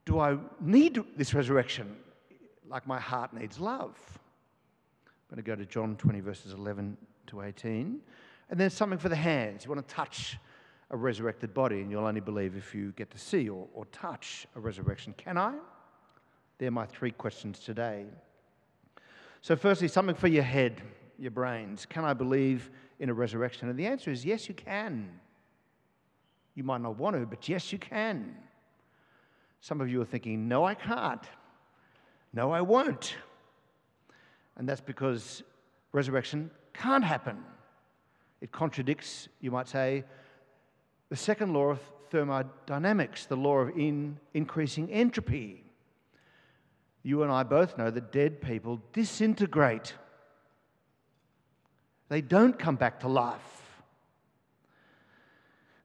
Do 0.06 0.20
I 0.20 0.38
need 0.60 1.00
this 1.18 1.34
resurrection 1.34 1.96
like 2.68 2.88
my 2.88 3.00
heart 3.00 3.34
needs 3.34 3.60
love? 3.60 3.98
I'm 5.06 5.36
going 5.36 5.44
to 5.44 5.44
go 5.44 5.56
to 5.56 5.66
John 5.66 5.96
20 5.96 6.20
verses 6.22 6.54
11 6.54 6.98
to 7.28 7.42
18. 7.42 8.00
And 8.50 8.60
then 8.60 8.70
something 8.70 9.00
for 9.00 9.10
the 9.10 9.16
hands. 9.16 9.64
You 9.66 9.72
want 9.72 9.88
to 9.88 9.94
touch 9.94 10.38
a 10.90 10.98
resurrected 10.98 11.54
body, 11.54 11.82
and 11.82 11.90
you'll 11.90 12.06
only 12.06 12.20
believe 12.20 12.58
if 12.58 12.76
you 12.76 12.92
get 12.98 13.10
to 13.12 13.18
see 13.18 13.48
or, 13.48 13.68
or 13.74 13.86
touch 13.86 14.46
a 14.56 14.60
resurrection. 14.60 15.14
Can 15.18 15.38
I? 15.38 15.54
They're 16.62 16.70
my 16.70 16.86
three 16.86 17.10
questions 17.10 17.58
today. 17.58 18.06
So, 19.42 19.56
firstly, 19.56 19.88
something 19.88 20.14
for 20.14 20.28
your 20.28 20.44
head, 20.44 20.80
your 21.18 21.32
brains. 21.32 21.88
Can 21.88 22.06
I 22.06 22.14
believe 22.14 22.70
in 23.00 23.10
a 23.10 23.16
resurrection? 23.16 23.68
And 23.68 23.80
the 23.80 23.88
answer 23.88 24.12
is 24.12 24.24
yes, 24.24 24.48
you 24.48 24.54
can. 24.54 25.10
You 26.54 26.64
might 26.64 26.82
not 26.82 27.00
want 27.00 27.16
to, 27.16 27.26
but 27.26 27.50
yes, 27.50 27.72
you 27.72 27.80
can. 27.80 28.36
Some 29.60 29.82
of 29.82 29.90
you 29.90 30.04
are 30.04 30.06
thinking, 30.06 30.48
no, 30.48 30.64
I 30.64 30.76
can't. 30.76 31.24
No, 32.32 32.52
I 32.52 32.62
won't. 32.62 33.16
And 34.56 34.70
that's 34.70 34.82
because 34.82 35.42
resurrection 35.94 36.52
can't 36.74 37.04
happen. 37.04 37.44
It 38.40 38.52
contradicts, 38.52 39.30
you 39.40 39.50
might 39.50 39.68
say, 39.68 40.04
the 41.10 41.16
second 41.16 41.54
law 41.54 41.72
of 41.72 41.80
thermodynamics, 42.12 43.26
the 43.26 43.36
law 43.36 43.62
of 43.62 43.70
in 43.76 44.20
increasing 44.36 44.92
entropy. 44.92 45.64
You 47.04 47.24
and 47.24 47.32
I 47.32 47.44
both 47.44 47.78
know 47.78 47.90
that 47.90 48.12
dead 48.12 48.42
people 48.42 48.82
disintegrate, 48.94 49.96
they 52.10 52.22
don't 52.22 52.58
come 52.60 52.76
back 52.76 53.00
to 53.02 53.08
life. 53.08 53.40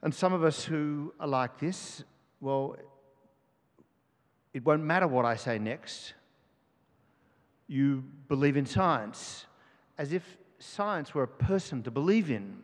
And 0.03 0.15
some 0.15 0.33
of 0.33 0.45
us 0.45 0.65
who 0.65 1.15
are 1.19 1.27
like 1.27 1.59
this, 1.59 2.05
well, 2.41 2.77
it 4.53 4.65
won't 4.65 4.83
matter 4.83 5.07
what 5.07 5.25
I 5.25 5.37
say 5.37 5.59
next. 5.59 6.15
You 7.67 8.05
believe 8.29 8.57
in 8.57 8.67
science 8.67 9.47
as 9.99 10.13
if 10.13 10.37
science 10.59 11.15
were 11.15 11.23
a 11.23 11.29
person 11.29 11.83
to 11.83 11.91
believe 11.91 12.31
in. 12.31 12.63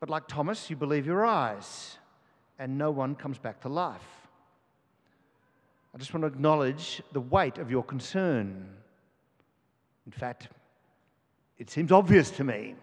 But 0.00 0.10
like 0.10 0.26
Thomas, 0.26 0.68
you 0.68 0.76
believe 0.76 1.06
your 1.06 1.24
eyes, 1.24 1.98
and 2.58 2.76
no 2.76 2.90
one 2.90 3.14
comes 3.14 3.38
back 3.38 3.60
to 3.60 3.68
life. 3.68 4.21
I 5.94 5.98
just 5.98 6.12
want 6.14 6.22
to 6.22 6.26
acknowledge 6.26 7.02
the 7.12 7.20
weight 7.20 7.58
of 7.58 7.70
your 7.70 7.82
concern. 7.82 8.68
In 10.06 10.12
fact, 10.12 10.48
it 11.58 11.70
seems 11.70 11.92
obvious 11.92 12.30
to 12.32 12.44
me. 12.44 12.74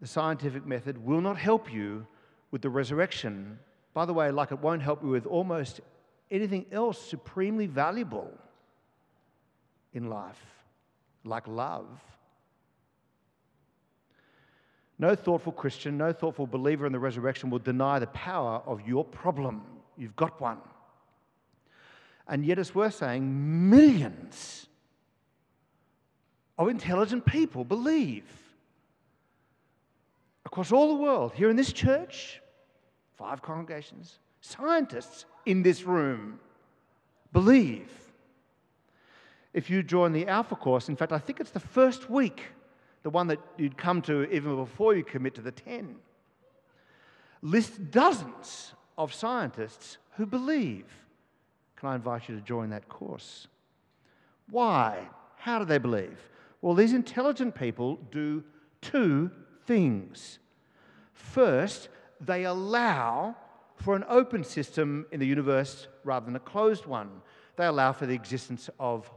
The 0.00 0.06
scientific 0.06 0.66
method 0.66 1.04
will 1.04 1.20
not 1.20 1.36
help 1.36 1.72
you 1.72 2.06
with 2.50 2.62
the 2.62 2.70
resurrection. 2.70 3.58
By 3.92 4.06
the 4.06 4.14
way, 4.14 4.30
like 4.30 4.52
it 4.52 4.58
won't 4.60 4.82
help 4.82 5.02
you 5.02 5.10
with 5.10 5.26
almost 5.26 5.80
anything 6.30 6.64
else 6.72 7.00
supremely 7.00 7.66
valuable 7.66 8.30
in 9.92 10.08
life, 10.08 10.40
like 11.24 11.46
love. 11.46 11.86
No 14.98 15.14
thoughtful 15.14 15.52
Christian, 15.52 15.98
no 15.98 16.12
thoughtful 16.12 16.46
believer 16.46 16.86
in 16.86 16.92
the 16.92 16.98
resurrection 16.98 17.50
will 17.50 17.58
deny 17.58 17.98
the 17.98 18.06
power 18.08 18.62
of 18.66 18.86
your 18.86 19.04
problem 19.04 19.62
You've 20.00 20.16
got 20.16 20.40
one. 20.40 20.56
And 22.30 22.46
yet, 22.46 22.58
it's 22.58 22.74
worth 22.74 22.94
saying 22.94 23.68
millions 23.68 24.68
of 26.56 26.68
intelligent 26.68 27.26
people 27.26 27.64
believe 27.64 28.24
across 30.46 30.72
all 30.72 30.96
the 30.96 31.02
world, 31.02 31.32
here 31.34 31.50
in 31.50 31.56
this 31.56 31.72
church, 31.72 32.40
five 33.16 33.42
congregations, 33.42 34.18
scientists 34.40 35.24
in 35.44 35.62
this 35.62 35.82
room 35.82 36.40
believe. 37.32 37.90
If 39.52 39.68
you 39.68 39.82
join 39.82 40.12
the 40.12 40.26
Alpha 40.26 40.54
course, 40.54 40.88
in 40.88 40.96
fact, 40.96 41.12
I 41.12 41.18
think 41.18 41.40
it's 41.40 41.50
the 41.50 41.60
first 41.60 42.08
week, 42.08 42.42
the 43.02 43.10
one 43.10 43.26
that 43.26 43.40
you'd 43.58 43.76
come 43.76 44.02
to 44.02 44.24
even 44.32 44.54
before 44.56 44.94
you 44.94 45.02
commit 45.02 45.34
to 45.34 45.40
the 45.40 45.50
10, 45.50 45.96
lists 47.42 47.76
dozens 47.76 48.72
of 48.96 49.12
scientists 49.12 49.98
who 50.12 50.26
believe. 50.26 50.86
Can 51.80 51.88
I 51.88 51.94
invite 51.94 52.28
you 52.28 52.36
to 52.36 52.42
join 52.42 52.68
that 52.70 52.90
course? 52.90 53.48
Why? 54.50 55.08
How 55.36 55.58
do 55.58 55.64
they 55.64 55.78
believe? 55.78 56.18
Well, 56.60 56.74
these 56.74 56.92
intelligent 56.92 57.54
people 57.54 57.98
do 58.10 58.44
two 58.82 59.30
things. 59.64 60.40
First, 61.14 61.88
they 62.20 62.44
allow 62.44 63.34
for 63.76 63.96
an 63.96 64.04
open 64.10 64.44
system 64.44 65.06
in 65.10 65.20
the 65.20 65.26
universe 65.26 65.88
rather 66.04 66.26
than 66.26 66.36
a 66.36 66.40
closed 66.40 66.84
one. 66.84 67.22
They 67.56 67.64
allow 67.64 67.92
for 67.92 68.04
the 68.04 68.14
existence 68.14 68.68
of 68.78 69.10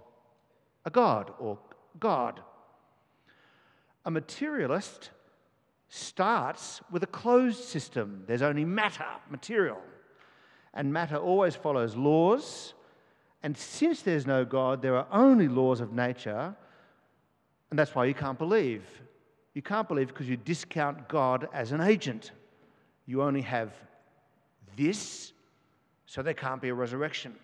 a 0.86 0.90
God 0.90 1.34
or 1.40 1.60
God. 2.00 2.40
A 4.06 4.12
materialist 4.12 5.10
starts 5.90 6.82
with 6.90 7.04
a 7.04 7.08
closed 7.08 7.62
system. 7.66 8.24
There's 8.26 8.42
only 8.42 8.64
matter, 8.64 9.06
material. 9.30 9.82
And 10.74 10.92
matter 10.92 11.18
always 11.18 11.56
follows 11.56 11.96
laws. 11.96 12.74
And 13.44 13.58
since 13.58 14.02
there's 14.02 14.26
no 14.26 14.46
God, 14.46 14.82
there 14.82 14.96
are 14.96 15.08
only 15.12 15.48
laws 15.48 15.82
of 15.82 15.92
nature. 15.92 16.56
And 17.70 17.80
that's 17.80 17.94
why 17.94 18.06
you 18.06 18.14
can't 18.14 18.38
believe. 18.38 18.84
You 19.54 19.62
can't 19.62 19.88
believe 19.88 20.08
because 20.08 20.28
you 20.28 20.38
discount 20.38 21.08
God 21.08 21.48
as 21.54 21.72
an 21.72 21.82
agent. 21.82 22.32
You 23.06 23.22
only 23.22 23.42
have 23.42 23.72
this, 24.76 25.34
so 26.06 26.22
there 26.22 26.34
can't 26.34 26.62
be 26.62 26.70
a 26.70 26.74
resurrection. 26.74 27.36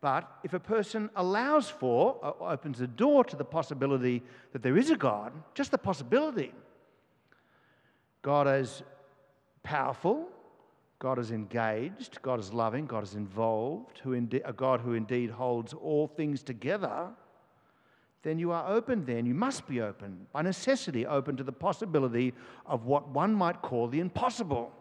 But 0.00 0.30
if 0.42 0.52
a 0.52 0.60
person 0.60 1.08
allows 1.16 1.70
for, 1.70 2.14
or 2.20 2.52
opens 2.52 2.78
the 2.78 2.86
door 2.86 3.24
to 3.24 3.36
the 3.36 3.44
possibility 3.44 4.22
that 4.52 4.62
there 4.62 4.76
is 4.76 4.90
a 4.90 4.96
God, 4.96 5.32
just 5.54 5.70
the 5.70 5.78
possibility, 5.78 6.52
God 8.20 8.46
is 8.48 8.82
powerful, 9.62 10.28
God 11.04 11.18
is 11.18 11.32
engaged, 11.32 12.22
God 12.22 12.40
is 12.40 12.50
loving, 12.50 12.86
God 12.86 13.02
is 13.02 13.14
involved, 13.14 13.98
who 13.98 14.14
inde- 14.14 14.40
a 14.42 14.54
God 14.54 14.80
who 14.80 14.94
indeed 14.94 15.28
holds 15.28 15.74
all 15.74 16.06
things 16.06 16.42
together, 16.42 17.10
then 18.22 18.38
you 18.38 18.52
are 18.52 18.66
open 18.66 19.04
then. 19.04 19.26
You 19.26 19.34
must 19.34 19.68
be 19.68 19.82
open, 19.82 20.26
by 20.32 20.40
necessity, 20.40 21.04
open 21.04 21.36
to 21.36 21.44
the 21.44 21.52
possibility 21.52 22.32
of 22.64 22.86
what 22.86 23.06
one 23.10 23.34
might 23.34 23.60
call 23.60 23.86
the 23.86 24.00
impossible. 24.00 24.72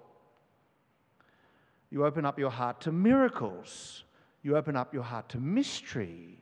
You 1.91 2.05
open 2.05 2.25
up 2.25 2.39
your 2.39 2.51
heart 2.51 2.79
to 2.81 2.93
miracles. 2.93 4.05
You 4.43 4.55
open 4.55 4.77
up 4.77 4.93
your 4.93 5.03
heart 5.03 5.27
to 5.27 5.39
mystery. 5.39 6.41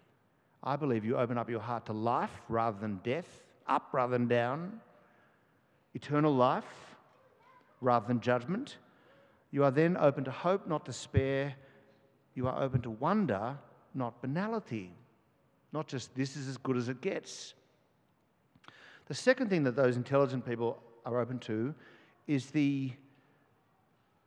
I 0.63 0.75
believe 0.75 1.03
you 1.03 1.17
open 1.17 1.39
up 1.39 1.49
your 1.49 1.59
heart 1.59 1.87
to 1.87 1.93
life 1.93 2.43
rather 2.49 2.79
than 2.79 2.99
death, 3.03 3.41
up 3.65 3.87
rather 3.93 4.11
than 4.11 4.27
down, 4.27 4.79
eternal 5.95 6.35
life 6.35 6.71
rather 7.81 8.05
than 8.07 8.19
judgment. 8.19 8.77
You 9.51 9.63
are 9.65 9.71
then 9.71 9.97
open 9.97 10.23
to 10.23 10.31
hope, 10.31 10.67
not 10.67 10.85
despair. 10.85 11.53
You 12.33 12.47
are 12.47 12.61
open 12.61 12.81
to 12.81 12.89
wonder, 12.89 13.57
not 13.93 14.21
banality. 14.21 14.93
Not 15.73 15.87
just 15.87 16.15
this 16.15 16.35
is 16.35 16.47
as 16.47 16.57
good 16.57 16.77
as 16.77 16.89
it 16.89 17.01
gets. 17.01 17.53
The 19.07 19.13
second 19.13 19.49
thing 19.49 19.63
that 19.63 19.75
those 19.75 19.97
intelligent 19.97 20.45
people 20.45 20.81
are 21.05 21.19
open 21.19 21.39
to 21.39 21.73
is 22.27 22.51
the 22.51 22.91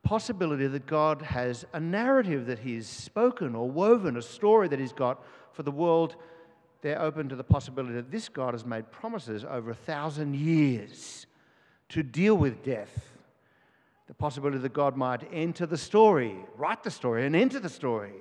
possibility 0.03 0.67
that 0.67 0.87
God 0.87 1.23
has 1.23 1.65
a 1.73 1.81
narrative 1.81 2.47
that 2.47 2.59
He's 2.59 2.87
spoken 2.87 3.55
or 3.55 3.71
woven, 3.71 4.19
a 4.19 4.23
story 4.23 4.69
that 4.69 4.79
He's 4.79 4.93
got 4.93 5.25
for 5.53 5.63
the 5.63 5.71
world. 5.71 6.17
They're 6.83 7.01
open 7.01 7.31
to 7.31 7.37
the 7.37 7.45
possibility 7.45 7.95
that 7.95 8.11
this 8.11 8.29
God 8.29 8.53
has 8.53 8.67
made 8.67 8.91
promises 8.93 9.45
over 9.45 9.71
a 9.71 9.75
thousand 9.75 10.37
years 10.37 11.27
to 11.89 12.03
deal 12.03 12.35
with 12.35 12.63
death. 12.63 13.14
The 14.07 14.15
possibility 14.15 14.59
that 14.59 14.73
God 14.73 14.97
might 14.97 15.23
enter 15.33 15.67
the 15.67 15.79
story, 15.79 16.37
write 16.57 16.83
the 16.83 16.91
story, 16.91 17.27
and 17.27 17.35
enter 17.35 17.59
the 17.59 17.69
story. 17.69 18.13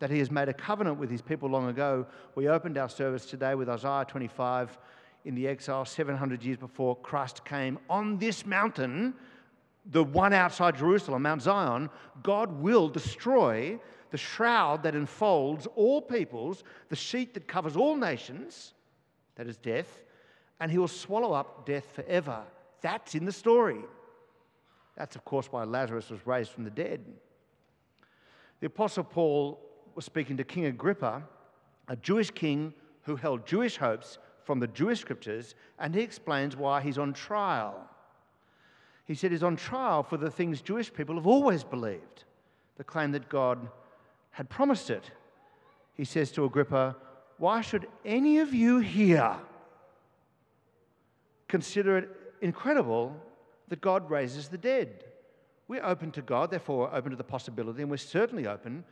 That 0.00 0.10
He 0.10 0.18
has 0.18 0.30
made 0.30 0.48
a 0.48 0.54
covenant 0.54 0.98
with 0.98 1.10
His 1.10 1.22
people 1.22 1.48
long 1.48 1.68
ago. 1.68 2.06
We 2.34 2.48
opened 2.48 2.78
our 2.78 2.88
service 2.88 3.26
today 3.26 3.54
with 3.54 3.68
Isaiah 3.68 4.06
25 4.08 4.78
in 5.24 5.34
the 5.34 5.46
exile 5.46 5.84
700 5.84 6.42
years 6.42 6.56
before 6.56 6.96
Christ 6.96 7.44
came 7.44 7.78
on 7.88 8.18
this 8.18 8.46
mountain 8.46 9.14
the 9.86 10.04
one 10.04 10.32
outside 10.32 10.76
Jerusalem, 10.76 11.22
Mount 11.22 11.42
Zion, 11.42 11.90
God 12.22 12.60
will 12.60 12.88
destroy 12.88 13.78
the 14.10 14.18
shroud 14.18 14.82
that 14.82 14.94
enfolds 14.94 15.66
all 15.74 16.02
peoples, 16.02 16.64
the 16.88 16.96
sheet 16.96 17.34
that 17.34 17.48
covers 17.48 17.76
all 17.76 17.96
nations, 17.96 18.74
that 19.36 19.46
is 19.46 19.56
death, 19.56 20.02
and 20.60 20.70
he 20.70 20.78
will 20.78 20.88
swallow 20.88 21.32
up 21.32 21.64
death 21.64 21.84
forever. 21.92 22.42
That's 22.82 23.14
in 23.14 23.24
the 23.24 23.32
story. 23.32 23.80
That's, 25.00 25.16
of 25.16 25.24
course, 25.24 25.46
why 25.50 25.64
Lazarus 25.64 26.10
was 26.10 26.26
raised 26.26 26.50
from 26.50 26.64
the 26.64 26.70
dead. 26.70 27.00
The 28.60 28.66
Apostle 28.66 29.02
Paul 29.02 29.58
was 29.94 30.04
speaking 30.04 30.36
to 30.36 30.44
King 30.44 30.66
Agrippa, 30.66 31.22
a 31.88 31.96
Jewish 31.96 32.30
king 32.30 32.74
who 33.04 33.16
held 33.16 33.46
Jewish 33.46 33.78
hopes 33.78 34.18
from 34.44 34.60
the 34.60 34.66
Jewish 34.66 35.00
scriptures, 35.00 35.54
and 35.78 35.94
he 35.94 36.02
explains 36.02 36.54
why 36.54 36.82
he's 36.82 36.98
on 36.98 37.14
trial. 37.14 37.88
He 39.06 39.14
said 39.14 39.30
he's 39.30 39.42
on 39.42 39.56
trial 39.56 40.02
for 40.02 40.18
the 40.18 40.30
things 40.30 40.60
Jewish 40.60 40.92
people 40.92 41.14
have 41.14 41.26
always 41.26 41.64
believed 41.64 42.24
the 42.76 42.84
claim 42.84 43.12
that 43.12 43.30
God 43.30 43.70
had 44.32 44.50
promised 44.50 44.90
it. 44.90 45.10
He 45.94 46.04
says 46.04 46.30
to 46.32 46.44
Agrippa, 46.44 46.94
Why 47.38 47.62
should 47.62 47.88
any 48.04 48.40
of 48.40 48.52
you 48.52 48.80
here 48.80 49.34
consider 51.48 51.96
it 51.96 52.10
incredible 52.42 53.16
that 53.70 53.80
God 53.80 54.10
raises 54.10 54.48
the 54.48 54.58
dead? 54.58 55.04
We're 55.66 55.84
open 55.84 56.10
to 56.12 56.22
God, 56.22 56.50
therefore, 56.50 56.88
we're 56.88 56.96
open 56.96 57.10
to 57.12 57.16
the 57.16 57.24
possibility, 57.24 57.80
and 57.80 57.90
we're 57.90 57.96
certainly 57.96 58.46
open 58.46 58.84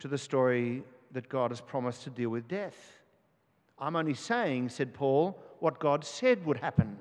to 0.00 0.08
the 0.08 0.18
story 0.18 0.82
that 1.12 1.28
God 1.28 1.50
has 1.50 1.60
promised 1.60 2.02
to 2.04 2.10
deal 2.10 2.30
with 2.30 2.48
death. 2.48 2.98
I'm 3.78 3.94
only 3.94 4.14
saying, 4.14 4.70
said 4.70 4.94
Paul, 4.94 5.38
what 5.60 5.78
God 5.78 6.04
said 6.04 6.44
would 6.46 6.58
happen. 6.58 6.96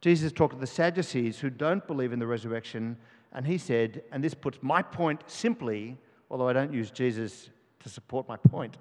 Jesus 0.00 0.32
talked 0.32 0.54
to 0.54 0.60
the 0.60 0.66
Sadducees 0.66 1.38
who 1.38 1.48
don't 1.48 1.86
believe 1.86 2.12
in 2.12 2.18
the 2.18 2.26
resurrection, 2.26 2.96
and 3.32 3.46
he 3.46 3.58
said, 3.58 4.02
and 4.10 4.22
this 4.22 4.34
puts 4.34 4.58
my 4.62 4.82
point 4.82 5.22
simply, 5.26 5.96
although 6.30 6.48
I 6.48 6.52
don't 6.52 6.72
use 6.72 6.90
Jesus 6.90 7.50
to 7.80 7.88
support 7.88 8.28
my 8.28 8.36
point. 8.36 8.76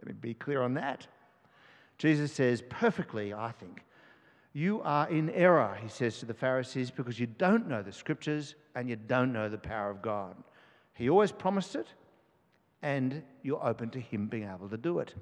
Let 0.00 0.08
me 0.08 0.14
be 0.20 0.34
clear 0.34 0.60
on 0.62 0.74
that. 0.74 1.06
Jesus 1.98 2.32
says 2.32 2.62
perfectly, 2.68 3.32
I 3.32 3.52
think, 3.52 3.83
you 4.54 4.80
are 4.82 5.08
in 5.10 5.30
error, 5.30 5.76
he 5.82 5.88
says 5.88 6.18
to 6.20 6.26
the 6.26 6.32
Pharisees, 6.32 6.90
because 6.90 7.18
you 7.18 7.26
don't 7.26 7.68
know 7.68 7.82
the 7.82 7.92
scriptures 7.92 8.54
and 8.76 8.88
you 8.88 8.94
don't 8.94 9.32
know 9.32 9.48
the 9.48 9.58
power 9.58 9.90
of 9.90 10.00
God. 10.00 10.36
He 10.94 11.10
always 11.10 11.32
promised 11.32 11.74
it, 11.74 11.88
and 12.80 13.22
you're 13.42 13.62
open 13.66 13.90
to 13.90 14.00
him 14.00 14.28
being 14.28 14.48
able 14.48 14.68
to 14.68 14.76
do 14.76 15.00
it. 15.00 15.12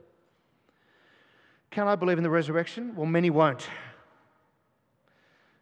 Can 1.70 1.88
I 1.88 1.96
believe 1.96 2.18
in 2.18 2.24
the 2.24 2.30
resurrection? 2.30 2.94
Well, 2.94 3.06
many 3.06 3.30
won't. 3.30 3.66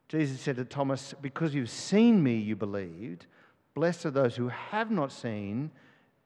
Jesus 0.09 0.41
said 0.41 0.57
to 0.57 0.65
Thomas, 0.65 1.15
Because 1.23 1.55
you've 1.55 1.71
seen 1.71 2.21
me, 2.21 2.37
you 2.39 2.57
believed. 2.57 3.27
Blessed 3.75 4.07
are 4.07 4.11
those 4.11 4.35
who 4.35 4.49
have 4.49 4.91
not 4.91 5.13
seen 5.13 5.71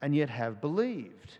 and 0.00 0.16
yet 0.16 0.30
have 0.30 0.62
believed. 0.62 1.38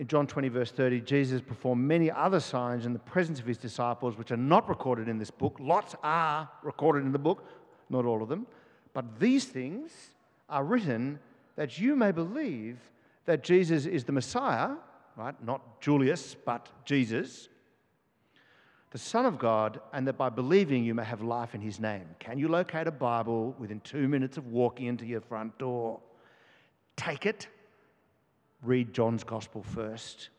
In 0.00 0.06
John 0.06 0.26
20, 0.26 0.48
verse 0.48 0.70
30, 0.72 1.02
Jesus 1.02 1.42
performed 1.42 1.86
many 1.86 2.10
other 2.10 2.40
signs 2.40 2.86
in 2.86 2.94
the 2.94 2.98
presence 2.98 3.38
of 3.38 3.44
his 3.44 3.58
disciples, 3.58 4.16
which 4.16 4.32
are 4.32 4.36
not 4.38 4.66
recorded 4.66 5.08
in 5.08 5.18
this 5.18 5.30
book. 5.30 5.58
Lots 5.60 5.94
are 6.02 6.48
recorded 6.62 7.04
in 7.04 7.12
the 7.12 7.18
book, 7.18 7.44
not 7.90 8.06
all 8.06 8.22
of 8.22 8.30
them. 8.30 8.46
But 8.94 9.20
these 9.20 9.44
things 9.44 9.90
are 10.48 10.64
written 10.64 11.18
that 11.56 11.78
you 11.78 11.96
may 11.96 12.12
believe 12.12 12.78
that 13.26 13.44
Jesus 13.44 13.84
is 13.84 14.04
the 14.04 14.12
Messiah, 14.12 14.70
right? 15.16 15.34
Not 15.44 15.82
Julius, 15.82 16.34
but 16.46 16.70
Jesus, 16.86 17.50
the 18.92 18.98
Son 18.98 19.26
of 19.26 19.38
God, 19.38 19.82
and 19.92 20.08
that 20.08 20.16
by 20.16 20.30
believing 20.30 20.82
you 20.82 20.94
may 20.94 21.04
have 21.04 21.20
life 21.20 21.54
in 21.54 21.60
his 21.60 21.78
name. 21.78 22.06
Can 22.18 22.38
you 22.38 22.48
locate 22.48 22.86
a 22.86 22.90
Bible 22.90 23.54
within 23.58 23.80
two 23.80 24.08
minutes 24.08 24.38
of 24.38 24.46
walking 24.46 24.86
into 24.86 25.04
your 25.04 25.20
front 25.20 25.58
door? 25.58 26.00
Take 26.96 27.26
it, 27.26 27.48
read 28.62 28.92
John's 28.92 29.24
Gospel 29.24 29.62
first. 29.62 30.30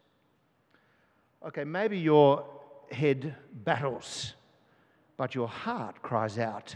Okay, 1.46 1.64
maybe 1.64 1.98
your 1.98 2.46
head 2.92 3.36
battles, 3.64 4.34
but 5.18 5.34
your 5.34 5.48
heart 5.48 6.02
cries 6.02 6.38
out. 6.38 6.76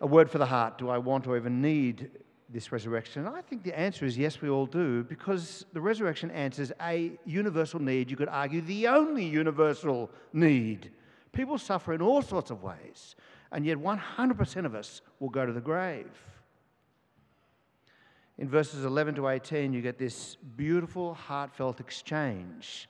A 0.00 0.06
word 0.06 0.30
for 0.30 0.38
the 0.38 0.46
heart. 0.46 0.78
Do 0.78 0.88
I 0.88 0.98
want 0.98 1.26
or 1.26 1.36
even 1.36 1.60
need 1.60 2.10
this 2.48 2.70
resurrection? 2.70 3.26
And 3.26 3.34
I 3.34 3.40
think 3.40 3.64
the 3.64 3.76
answer 3.76 4.04
is 4.04 4.16
yes, 4.16 4.40
we 4.40 4.48
all 4.48 4.66
do, 4.66 5.02
because 5.02 5.64
the 5.72 5.80
resurrection 5.80 6.30
answers 6.30 6.70
a 6.82 7.12
universal 7.24 7.80
need. 7.80 8.10
You 8.10 8.16
could 8.16 8.28
argue 8.28 8.60
the 8.60 8.88
only 8.88 9.24
universal 9.24 10.10
need. 10.32 10.92
People 11.32 11.58
suffer 11.58 11.92
in 11.92 12.02
all 12.02 12.22
sorts 12.22 12.50
of 12.50 12.62
ways, 12.62 13.16
and 13.50 13.66
yet 13.66 13.78
100% 13.78 14.64
of 14.64 14.74
us 14.74 15.00
will 15.18 15.28
go 15.28 15.44
to 15.44 15.52
the 15.52 15.60
grave. 15.60 16.10
In 18.38 18.48
verses 18.48 18.84
11 18.84 19.14
to 19.14 19.28
18, 19.28 19.72
you 19.72 19.80
get 19.80 19.98
this 19.98 20.36
beautiful, 20.56 21.14
heartfelt 21.14 21.80
exchange 21.80 22.88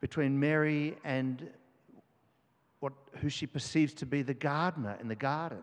between 0.00 0.38
Mary 0.38 0.96
and 1.04 1.48
what, 2.80 2.92
who 3.20 3.28
she 3.28 3.46
perceives 3.46 3.94
to 3.94 4.06
be 4.06 4.22
the 4.22 4.34
gardener 4.34 4.98
in 5.00 5.08
the 5.08 5.14
garden. 5.14 5.62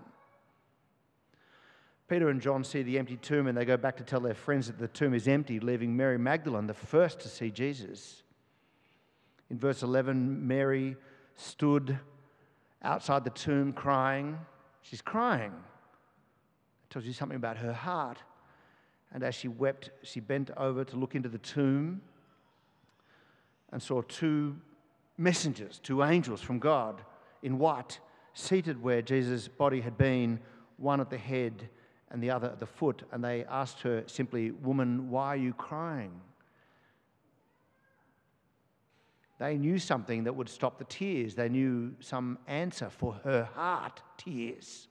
Peter 2.07 2.29
and 2.29 2.41
John 2.41 2.63
see 2.63 2.83
the 2.83 2.97
empty 2.97 3.17
tomb 3.17 3.47
and 3.47 3.57
they 3.57 3.65
go 3.65 3.77
back 3.77 3.97
to 3.97 4.03
tell 4.03 4.19
their 4.19 4.33
friends 4.33 4.67
that 4.67 4.79
the 4.79 4.87
tomb 4.87 5.13
is 5.13 5.27
empty, 5.27 5.59
leaving 5.59 5.95
Mary 5.95 6.17
Magdalene 6.17 6.67
the 6.67 6.73
first 6.73 7.19
to 7.21 7.29
see 7.29 7.51
Jesus. 7.51 8.23
In 9.49 9.57
verse 9.57 9.83
11, 9.83 10.47
Mary 10.47 10.95
stood 11.35 11.99
outside 12.81 13.23
the 13.23 13.29
tomb 13.29 13.73
crying. 13.73 14.37
She's 14.81 15.01
crying. 15.01 15.51
It 15.51 16.89
tells 16.89 17.05
you 17.05 17.13
something 17.13 17.35
about 17.35 17.57
her 17.57 17.73
heart. 17.73 18.17
And 19.13 19.23
as 19.23 19.35
she 19.35 19.47
wept, 19.47 19.91
she 20.03 20.19
bent 20.19 20.51
over 20.57 20.83
to 20.83 20.95
look 20.95 21.15
into 21.15 21.29
the 21.29 21.37
tomb 21.37 22.01
and 23.71 23.81
saw 23.81 24.01
two 24.01 24.55
messengers, 25.17 25.79
two 25.79 26.03
angels 26.03 26.41
from 26.41 26.59
God 26.59 27.01
in 27.43 27.57
white, 27.57 27.99
seated 28.33 28.81
where 28.81 29.01
Jesus' 29.01 29.47
body 29.47 29.81
had 29.81 29.97
been, 29.97 30.39
one 30.77 31.01
at 31.01 31.09
the 31.09 31.17
head 31.17 31.69
and 32.09 32.21
the 32.21 32.29
other 32.29 32.47
at 32.47 32.59
the 32.59 32.65
foot. 32.65 33.03
And 33.11 33.23
they 33.23 33.45
asked 33.45 33.81
her 33.81 34.03
simply, 34.07 34.51
Woman, 34.51 35.09
why 35.09 35.27
are 35.27 35.37
you 35.37 35.53
crying? 35.53 36.21
They 39.39 39.57
knew 39.57 39.79
something 39.79 40.25
that 40.25 40.35
would 40.35 40.49
stop 40.49 40.77
the 40.77 40.85
tears. 40.85 41.33
They 41.33 41.49
knew 41.49 41.95
some 41.99 42.37
answer 42.47 42.89
for 42.89 43.13
her 43.23 43.49
heart 43.55 44.01
tears. 44.15 44.87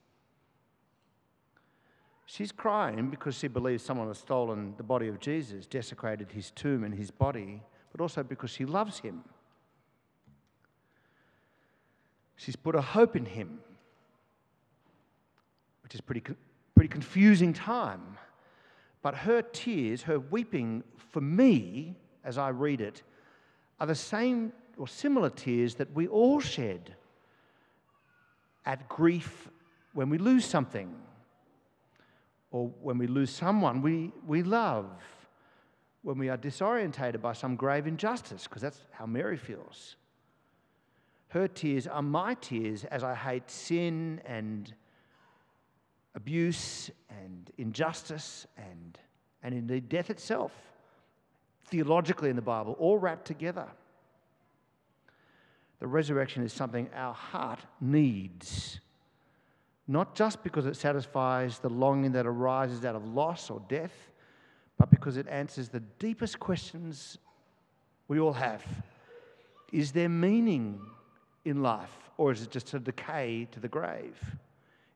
She's 2.33 2.53
crying 2.53 3.11
because 3.11 3.35
she 3.35 3.49
believes 3.49 3.83
someone 3.83 4.07
has 4.07 4.19
stolen 4.19 4.75
the 4.77 4.85
body 4.85 5.09
of 5.09 5.19
Jesus, 5.19 5.67
desecrated 5.67 6.31
his 6.31 6.53
tomb 6.53 6.85
and 6.85 6.95
his 6.95 7.11
body, 7.11 7.61
but 7.91 8.01
also 8.01 8.23
because 8.23 8.51
she 8.51 8.65
loves 8.65 9.01
him. 9.01 9.25
She's 12.37 12.55
put 12.55 12.77
a 12.77 12.81
hope 12.81 13.17
in 13.17 13.25
him, 13.25 13.59
which 15.83 15.97
is 15.97 16.01
pretty, 16.01 16.23
pretty 16.77 16.89
confusing 16.89 17.53
time. 17.53 18.17
But 19.03 19.17
her 19.17 19.43
tears, 19.43 20.03
her 20.03 20.21
weeping 20.21 20.85
for 21.11 21.21
me, 21.21 21.97
as 22.23 22.39
I 22.39 22.51
read 22.51 22.81
it, 22.81 23.03
are 23.81 23.89
the 23.89 23.97
same 23.97 24.53
or 24.79 24.87
similar 24.87 25.31
tears 25.31 25.75
that 25.75 25.93
we 25.95 26.07
all 26.07 26.39
shed 26.39 26.95
at 28.65 28.89
grief 28.89 29.51
when 29.95 30.09
we 30.09 30.17
lose 30.17 30.45
something 30.45 30.95
or 32.51 32.69
when 32.81 32.99
we 32.99 33.07
lose 33.07 33.31
someone 33.31 33.83
we, 33.83 34.13
we 34.27 34.43
love, 34.43 34.87
when 36.03 36.19
we 36.19 36.29
are 36.29 36.39
disorientated 36.39 37.21
by 37.21 37.33
some 37.33 37.57
grave 37.57 37.87
injustice, 37.87 38.45
because 38.45 38.63
that's 38.63 38.81
how 38.91 39.07
Mary 39.07 39.37
feels. 39.37 39.97
Her 41.29 41.47
tears 41.47 41.87
are 41.87 42.03
my 42.03 42.35
tears 42.35 42.85
as 42.85 43.05
I 43.05 43.15
hate 43.15 43.51
sin 43.51 44.21
and 44.25 44.73
abuse 46.15 46.91
and 47.09 47.51
injustice 47.57 48.47
and, 48.57 48.99
and 49.43 49.55
indeed 49.55 49.89
death 49.89 50.11
itself, 50.11 50.53
theologically 51.67 52.31
in 52.31 52.37
the 52.37 52.43
Bible, 52.43 52.75
all 52.79 52.99
wrapped 52.99 53.27
together. 53.27 53.69
The 55.79 55.87
resurrection 55.87 56.43
is 56.43 56.53
something 56.53 56.91
our 56.95 57.15
heart 57.15 57.61
needs 57.81 58.81
not 59.91 60.15
just 60.15 60.45
because 60.45 60.67
it 60.67 60.77
satisfies 60.77 61.59
the 61.59 61.69
longing 61.69 62.13
that 62.13 62.25
arises 62.25 62.85
out 62.85 62.95
of 62.95 63.09
loss 63.09 63.51
or 63.51 63.61
death, 63.69 64.13
but 64.79 64.89
because 64.89 65.17
it 65.17 65.27
answers 65.27 65.69
the 65.69 65.81
deepest 65.99 66.39
questions 66.39 67.19
we 68.07 68.21
all 68.21 68.33
have. 68.33 68.63
Is 69.73 69.91
there 69.91 70.09
meaning 70.09 70.81
in 71.45 71.61
life, 71.61 71.91
or 72.19 72.31
is 72.31 72.41
it 72.43 72.53
just 72.53 72.73
a 72.73 72.79
decay 72.79 73.49
to 73.51 73.59
the 73.59 73.67
grave? 73.67 74.17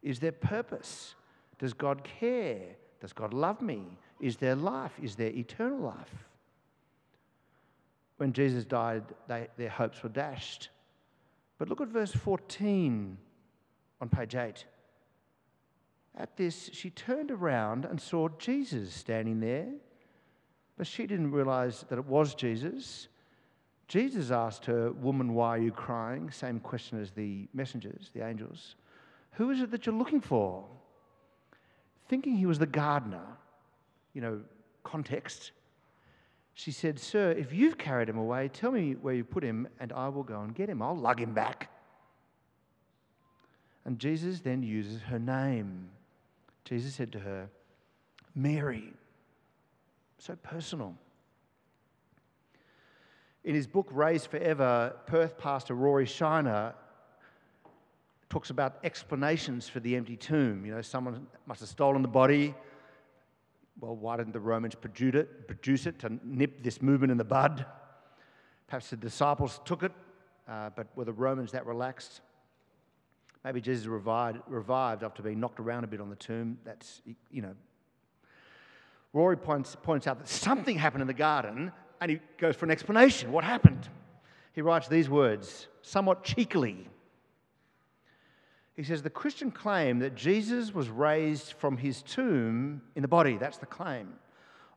Is 0.00 0.20
there 0.20 0.30
purpose? 0.30 1.16
Does 1.58 1.72
God 1.72 2.04
care? 2.04 2.62
Does 3.00 3.12
God 3.12 3.34
love 3.34 3.60
me? 3.60 3.98
Is 4.20 4.36
there 4.36 4.54
life? 4.54 4.92
Is 5.02 5.16
there 5.16 5.30
eternal 5.30 5.80
life? 5.80 6.24
When 8.18 8.32
Jesus 8.32 8.64
died, 8.64 9.02
they, 9.26 9.48
their 9.56 9.70
hopes 9.70 10.04
were 10.04 10.08
dashed. 10.08 10.68
But 11.58 11.68
look 11.68 11.80
at 11.80 11.88
verse 11.88 12.12
14 12.12 13.18
on 14.00 14.08
page 14.08 14.36
8. 14.36 14.64
At 16.16 16.36
this, 16.36 16.70
she 16.72 16.90
turned 16.90 17.30
around 17.30 17.84
and 17.84 18.00
saw 18.00 18.28
Jesus 18.38 18.92
standing 18.92 19.40
there, 19.40 19.68
but 20.76 20.86
she 20.86 21.06
didn't 21.06 21.32
realize 21.32 21.84
that 21.88 21.98
it 21.98 22.04
was 22.06 22.34
Jesus. 22.34 23.08
Jesus 23.88 24.30
asked 24.30 24.64
her, 24.66 24.92
Woman, 24.92 25.34
why 25.34 25.56
are 25.56 25.62
you 25.62 25.72
crying? 25.72 26.30
Same 26.30 26.60
question 26.60 27.00
as 27.00 27.10
the 27.10 27.48
messengers, 27.52 28.10
the 28.14 28.26
angels. 28.26 28.76
Who 29.32 29.50
is 29.50 29.60
it 29.60 29.70
that 29.72 29.86
you're 29.86 29.94
looking 29.94 30.20
for? 30.20 30.64
Thinking 32.08 32.36
he 32.36 32.46
was 32.46 32.58
the 32.58 32.66
gardener, 32.66 33.26
you 34.12 34.20
know, 34.20 34.40
context, 34.84 35.50
she 36.54 36.70
said, 36.70 37.00
Sir, 37.00 37.32
if 37.32 37.52
you've 37.52 37.76
carried 37.76 38.08
him 38.08 38.16
away, 38.16 38.48
tell 38.48 38.70
me 38.70 38.92
where 38.92 39.14
you 39.14 39.24
put 39.24 39.42
him, 39.42 39.66
and 39.80 39.92
I 39.92 40.08
will 40.08 40.22
go 40.22 40.40
and 40.40 40.54
get 40.54 40.68
him. 40.68 40.80
I'll 40.80 40.96
lug 40.96 41.20
him 41.20 41.34
back. 41.34 41.68
And 43.84 43.98
Jesus 43.98 44.40
then 44.40 44.62
uses 44.62 45.02
her 45.02 45.18
name. 45.18 45.90
Jesus 46.64 46.94
said 46.94 47.12
to 47.12 47.18
her, 47.20 47.48
Mary. 48.34 48.92
So 50.18 50.34
personal. 50.36 50.96
In 53.44 53.54
his 53.54 53.66
book, 53.66 53.88
Raised 53.92 54.28
Forever, 54.28 54.96
Perth 55.06 55.36
pastor 55.36 55.74
Rory 55.74 56.06
Shiner 56.06 56.74
talks 58.30 58.50
about 58.50 58.78
explanations 58.82 59.68
for 59.68 59.80
the 59.80 59.94
empty 59.94 60.16
tomb. 60.16 60.64
You 60.64 60.74
know, 60.74 60.80
someone 60.80 61.26
must 61.46 61.60
have 61.60 61.68
stolen 61.68 62.00
the 62.00 62.08
body. 62.08 62.54
Well, 63.80 63.96
why 63.96 64.16
didn't 64.16 64.32
the 64.32 64.40
Romans 64.40 64.74
produce 64.74 65.14
it, 65.14 65.46
produce 65.46 65.86
it 65.86 65.98
to 66.00 66.18
nip 66.24 66.62
this 66.62 66.80
movement 66.80 67.12
in 67.12 67.18
the 67.18 67.24
bud? 67.24 67.66
Perhaps 68.66 68.90
the 68.90 68.96
disciples 68.96 69.60
took 69.66 69.82
it, 69.82 69.92
uh, 70.48 70.70
but 70.74 70.86
were 70.96 71.04
the 71.04 71.12
Romans 71.12 71.52
that 71.52 71.66
relaxed? 71.66 72.22
Maybe 73.44 73.60
Jesus 73.60 73.86
revived, 73.86 74.38
revived 74.48 75.02
after 75.02 75.22
being 75.22 75.38
knocked 75.38 75.60
around 75.60 75.84
a 75.84 75.86
bit 75.86 76.00
on 76.00 76.08
the 76.08 76.16
tomb. 76.16 76.58
That's, 76.64 77.02
you 77.30 77.42
know. 77.42 77.54
Rory 79.12 79.36
points, 79.36 79.76
points 79.80 80.06
out 80.06 80.18
that 80.18 80.28
something 80.28 80.76
happened 80.76 81.02
in 81.02 81.06
the 81.06 81.14
garden 81.14 81.70
and 82.00 82.10
he 82.10 82.20
goes 82.38 82.56
for 82.56 82.64
an 82.64 82.70
explanation. 82.70 83.30
What 83.30 83.44
happened? 83.44 83.88
He 84.54 84.62
writes 84.62 84.88
these 84.88 85.08
words, 85.08 85.68
somewhat 85.82 86.24
cheekily. 86.24 86.88
He 88.74 88.82
says, 88.82 89.02
The 89.02 89.10
Christian 89.10 89.50
claim 89.50 90.00
that 90.00 90.14
Jesus 90.14 90.74
was 90.74 90.88
raised 90.88 91.52
from 91.52 91.76
his 91.76 92.02
tomb 92.02 92.82
in 92.96 93.02
the 93.02 93.08
body, 93.08 93.36
that's 93.36 93.58
the 93.58 93.66
claim. 93.66 94.14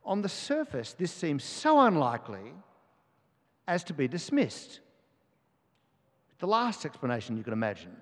On 0.05 0.21
the 0.21 0.29
surface, 0.29 0.93
this 0.93 1.11
seems 1.11 1.43
so 1.43 1.79
unlikely 1.79 2.53
as 3.67 3.83
to 3.85 3.93
be 3.93 4.07
dismissed. 4.07 4.81
The 6.39 6.47
last 6.47 6.85
explanation 6.85 7.37
you 7.37 7.43
can 7.43 7.53
imagine. 7.53 7.95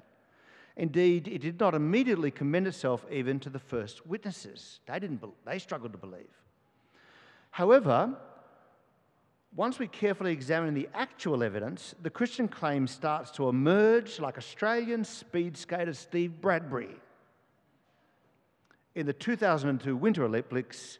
Indeed, 0.78 1.28
it 1.28 1.42
did 1.42 1.60
not 1.60 1.74
immediately 1.74 2.32
commend 2.32 2.68
itself 2.68 3.06
even 3.10 3.40
to 3.42 3.50
the 3.50 3.60
first 3.60 4.06
witnesses. 4.06 4.82
They, 4.88 5.00
didn't, 5.00 5.24
they 5.46 5.60
struggled 5.60 5.94
to 5.94 5.98
believe. 5.98 6.28
However, 7.52 8.16
once 9.56 9.80
we 9.80 9.88
carefully 9.88 10.34
examine 10.34 10.74
the 10.74 10.90
actual 10.94 11.42
evidence, 11.42 11.96
the 12.02 12.10
Christian 12.10 12.50
claim 12.50 12.88
starts 12.88 13.32
to 13.32 13.48
emerge 13.48 14.20
like 14.20 14.38
Australian 14.38 15.06
speed 15.06 15.56
skater 15.56 15.94
Steve 15.94 16.42
Bradbury. 16.42 16.96
In 18.96 19.06
the 19.06 19.14
2002 19.14 19.96
Winter 19.96 20.26
Olympics, 20.26 21.00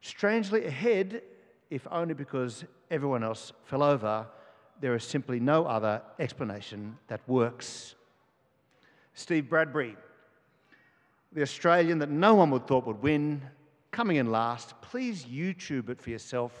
strangely 0.00 0.66
ahead, 0.66 1.22
if 1.70 1.86
only 1.92 2.14
because 2.14 2.64
everyone 2.90 3.22
else 3.22 3.52
fell 3.64 3.84
over, 3.84 4.26
there 4.80 4.96
is 4.96 5.04
simply 5.04 5.38
no 5.38 5.64
other 5.66 6.02
explanation 6.18 6.98
that 7.06 7.20
works. 7.28 7.94
Steve 9.14 9.48
Bradbury, 9.48 9.96
the 11.32 11.42
Australian 11.42 11.98
that 11.98 12.10
no 12.10 12.34
one 12.34 12.50
would 12.50 12.66
thought 12.66 12.86
would 12.86 13.02
win, 13.02 13.42
coming 13.90 14.16
in 14.16 14.30
last. 14.30 14.80
Please 14.82 15.24
YouTube 15.24 15.88
it 15.88 16.00
for 16.00 16.10
yourself. 16.10 16.52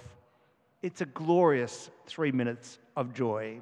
It's 0.82 1.00
a 1.00 1.06
glorious 1.06 1.90
three 2.06 2.32
minutes 2.32 2.78
of 2.96 3.12
joy. 3.12 3.60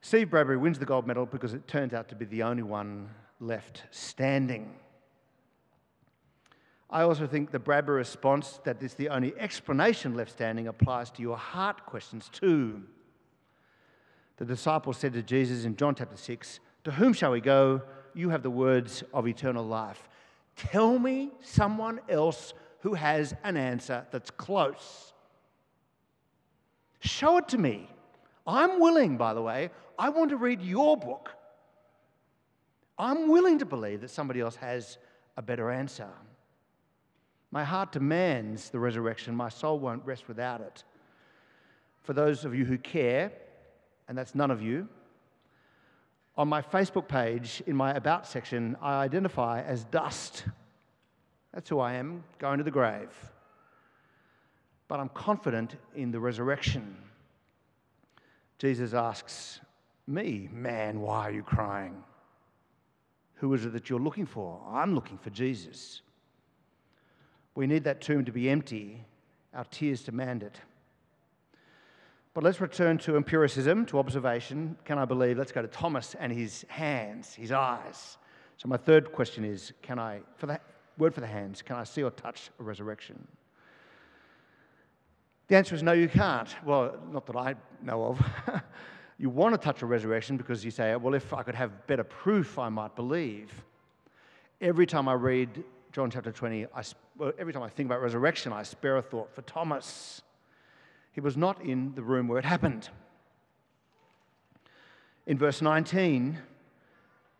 Steve 0.00 0.30
Bradbury 0.30 0.56
wins 0.56 0.78
the 0.78 0.84
gold 0.84 1.06
medal 1.06 1.26
because 1.26 1.54
it 1.54 1.66
turns 1.66 1.92
out 1.92 2.08
to 2.08 2.14
be 2.14 2.24
the 2.24 2.42
only 2.42 2.62
one 2.62 3.10
left 3.40 3.82
standing. 3.90 4.72
I 6.88 7.02
also 7.02 7.26
think 7.26 7.50
the 7.50 7.58
Bradbury 7.58 7.98
response 7.98 8.60
that 8.64 8.80
it's 8.82 8.94
the 8.94 9.08
only 9.08 9.36
explanation 9.36 10.14
left 10.14 10.30
standing 10.30 10.68
applies 10.68 11.10
to 11.12 11.22
your 11.22 11.36
heart 11.36 11.84
questions 11.84 12.30
too. 12.32 12.84
The 14.36 14.44
disciples 14.44 14.98
said 14.98 15.14
to 15.14 15.22
Jesus 15.22 15.64
in 15.64 15.76
John 15.76 15.94
chapter 15.94 16.16
6, 16.16 16.60
To 16.84 16.92
whom 16.92 17.12
shall 17.12 17.32
we 17.32 17.40
go? 17.40 17.82
You 18.14 18.30
have 18.30 18.42
the 18.42 18.50
words 18.50 19.02
of 19.12 19.26
eternal 19.26 19.64
life. 19.64 20.08
Tell 20.56 20.98
me 20.98 21.30
someone 21.42 22.00
else 22.08 22.54
who 22.80 22.94
has 22.94 23.34
an 23.44 23.56
answer 23.56 24.06
that's 24.10 24.30
close. 24.30 25.12
Show 27.00 27.38
it 27.38 27.48
to 27.48 27.58
me. 27.58 27.88
I'm 28.46 28.80
willing, 28.80 29.16
by 29.16 29.34
the 29.34 29.42
way, 29.42 29.70
I 29.98 30.10
want 30.10 30.30
to 30.30 30.36
read 30.36 30.62
your 30.62 30.96
book. 30.96 31.30
I'm 32.98 33.28
willing 33.28 33.58
to 33.58 33.66
believe 33.66 34.00
that 34.02 34.10
somebody 34.10 34.40
else 34.40 34.56
has 34.56 34.98
a 35.36 35.42
better 35.42 35.70
answer. 35.70 36.08
My 37.50 37.64
heart 37.64 37.92
demands 37.92 38.70
the 38.70 38.78
resurrection. 38.78 39.34
My 39.34 39.48
soul 39.48 39.78
won't 39.78 40.04
rest 40.04 40.28
without 40.28 40.60
it. 40.60 40.84
For 42.02 42.12
those 42.12 42.44
of 42.44 42.54
you 42.54 42.64
who 42.64 42.78
care, 42.78 43.32
and 44.08 44.16
that's 44.16 44.34
none 44.34 44.50
of 44.50 44.62
you, 44.62 44.88
on 46.36 46.48
my 46.48 46.60
Facebook 46.60 47.08
page, 47.08 47.62
in 47.66 47.74
my 47.74 47.92
About 47.92 48.26
section, 48.26 48.76
I 48.82 49.02
identify 49.02 49.62
as 49.62 49.84
dust. 49.84 50.44
That's 51.54 51.68
who 51.68 51.80
I 51.80 51.94
am, 51.94 52.24
going 52.38 52.58
to 52.58 52.64
the 52.64 52.70
grave. 52.70 53.10
But 54.88 55.00
I'm 55.00 55.08
confident 55.08 55.76
in 55.94 56.10
the 56.10 56.20
resurrection. 56.20 56.96
Jesus 58.58 58.92
asks 58.92 59.60
me, 60.06 60.48
Man, 60.52 61.00
why 61.00 61.28
are 61.28 61.32
you 61.32 61.42
crying? 61.42 62.04
Who 63.36 63.52
is 63.54 63.64
it 63.64 63.72
that 63.72 63.90
you're 63.90 64.00
looking 64.00 64.26
for? 64.26 64.60
I'm 64.68 64.94
looking 64.94 65.18
for 65.18 65.30
Jesus. 65.30 66.02
We 67.54 67.66
need 67.66 67.84
that 67.84 68.00
tomb 68.00 68.24
to 68.26 68.32
be 68.32 68.48
empty. 68.48 69.04
Our 69.54 69.64
tears 69.64 70.02
demand 70.02 70.42
it. 70.42 70.60
But 72.36 72.44
let's 72.44 72.60
return 72.60 72.98
to 72.98 73.16
empiricism, 73.16 73.86
to 73.86 73.98
observation. 73.98 74.76
Can 74.84 74.98
I 74.98 75.06
believe? 75.06 75.38
Let's 75.38 75.52
go 75.52 75.62
to 75.62 75.68
Thomas 75.68 76.14
and 76.20 76.30
his 76.30 76.66
hands, 76.68 77.34
his 77.34 77.50
eyes. 77.50 78.18
So, 78.58 78.68
my 78.68 78.76
third 78.76 79.10
question 79.10 79.42
is 79.42 79.72
can 79.80 79.98
I, 79.98 80.20
for 80.36 80.44
the 80.44 80.60
word 80.98 81.14
for 81.14 81.22
the 81.22 81.26
hands, 81.26 81.62
can 81.62 81.76
I 81.76 81.84
see 81.84 82.02
or 82.02 82.10
touch 82.10 82.50
a 82.60 82.62
resurrection? 82.62 83.26
The 85.48 85.56
answer 85.56 85.74
is 85.74 85.82
no, 85.82 85.92
you 85.92 86.10
can't. 86.10 86.54
Well, 86.62 86.98
not 87.10 87.24
that 87.24 87.36
I 87.36 87.54
know 87.82 88.04
of. 88.04 88.22
you 89.18 89.30
want 89.30 89.54
to 89.54 89.58
touch 89.58 89.80
a 89.80 89.86
resurrection 89.86 90.36
because 90.36 90.62
you 90.62 90.70
say, 90.70 90.94
well, 90.94 91.14
if 91.14 91.32
I 91.32 91.42
could 91.42 91.54
have 91.54 91.86
better 91.86 92.04
proof, 92.04 92.58
I 92.58 92.68
might 92.68 92.94
believe. 92.94 93.50
Every 94.60 94.84
time 94.84 95.08
I 95.08 95.14
read 95.14 95.64
John 95.90 96.10
chapter 96.10 96.32
20, 96.32 96.66
I, 96.66 96.82
well, 97.16 97.32
every 97.38 97.54
time 97.54 97.62
I 97.62 97.70
think 97.70 97.86
about 97.86 98.02
resurrection, 98.02 98.52
I 98.52 98.62
spare 98.62 98.98
a 98.98 99.02
thought 99.02 99.34
for 99.34 99.40
Thomas. 99.40 100.20
He 101.16 101.20
was 101.22 101.34
not 101.34 101.62
in 101.62 101.94
the 101.94 102.02
room 102.02 102.28
where 102.28 102.38
it 102.38 102.44
happened. 102.44 102.90
In 105.26 105.38
verse 105.38 105.62
19, 105.62 106.38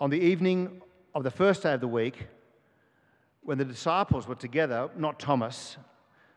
on 0.00 0.08
the 0.08 0.18
evening 0.18 0.80
of 1.14 1.24
the 1.24 1.30
first 1.30 1.62
day 1.62 1.74
of 1.74 1.82
the 1.82 1.86
week, 1.86 2.26
when 3.42 3.58
the 3.58 3.66
disciples 3.66 4.26
were 4.26 4.34
together, 4.34 4.88
not 4.96 5.20
Thomas, 5.20 5.76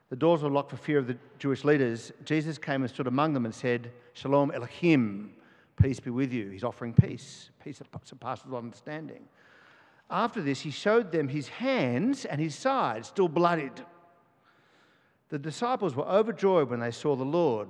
the 0.09 0.17
doors 0.17 0.43
were 0.43 0.49
locked 0.49 0.71
for 0.71 0.75
fear 0.75 0.97
of 0.97 1.07
the 1.07 1.17
Jewish 1.37 1.63
leaders. 1.63 2.11
Jesus 2.25 2.57
came 2.57 2.81
and 2.81 2.91
stood 2.91 3.07
among 3.07 3.31
them 3.31 3.45
and 3.45 3.55
said, 3.55 3.93
Shalom 4.15 4.51
Elohim, 4.51 5.31
peace 5.81 6.01
be 6.01 6.09
with 6.09 6.33
you. 6.33 6.49
He's 6.49 6.65
offering 6.65 6.93
peace, 6.93 7.51
peace 7.63 7.79
that 7.79 7.87
surpasses 8.05 8.51
understanding. 8.53 9.29
After 10.11 10.41
this, 10.41 10.59
he 10.59 10.71
showed 10.71 11.13
them 11.13 11.29
his 11.29 11.47
hands 11.47 12.25
and 12.25 12.41
his 12.41 12.53
side, 12.53 13.05
still 13.05 13.29
bloodied. 13.29 13.85
The 15.29 15.39
disciples 15.39 15.95
were 15.95 16.07
overjoyed 16.07 16.69
when 16.69 16.79
they 16.79 16.91
saw 16.91 17.15
the 17.15 17.23
Lord. 17.23 17.69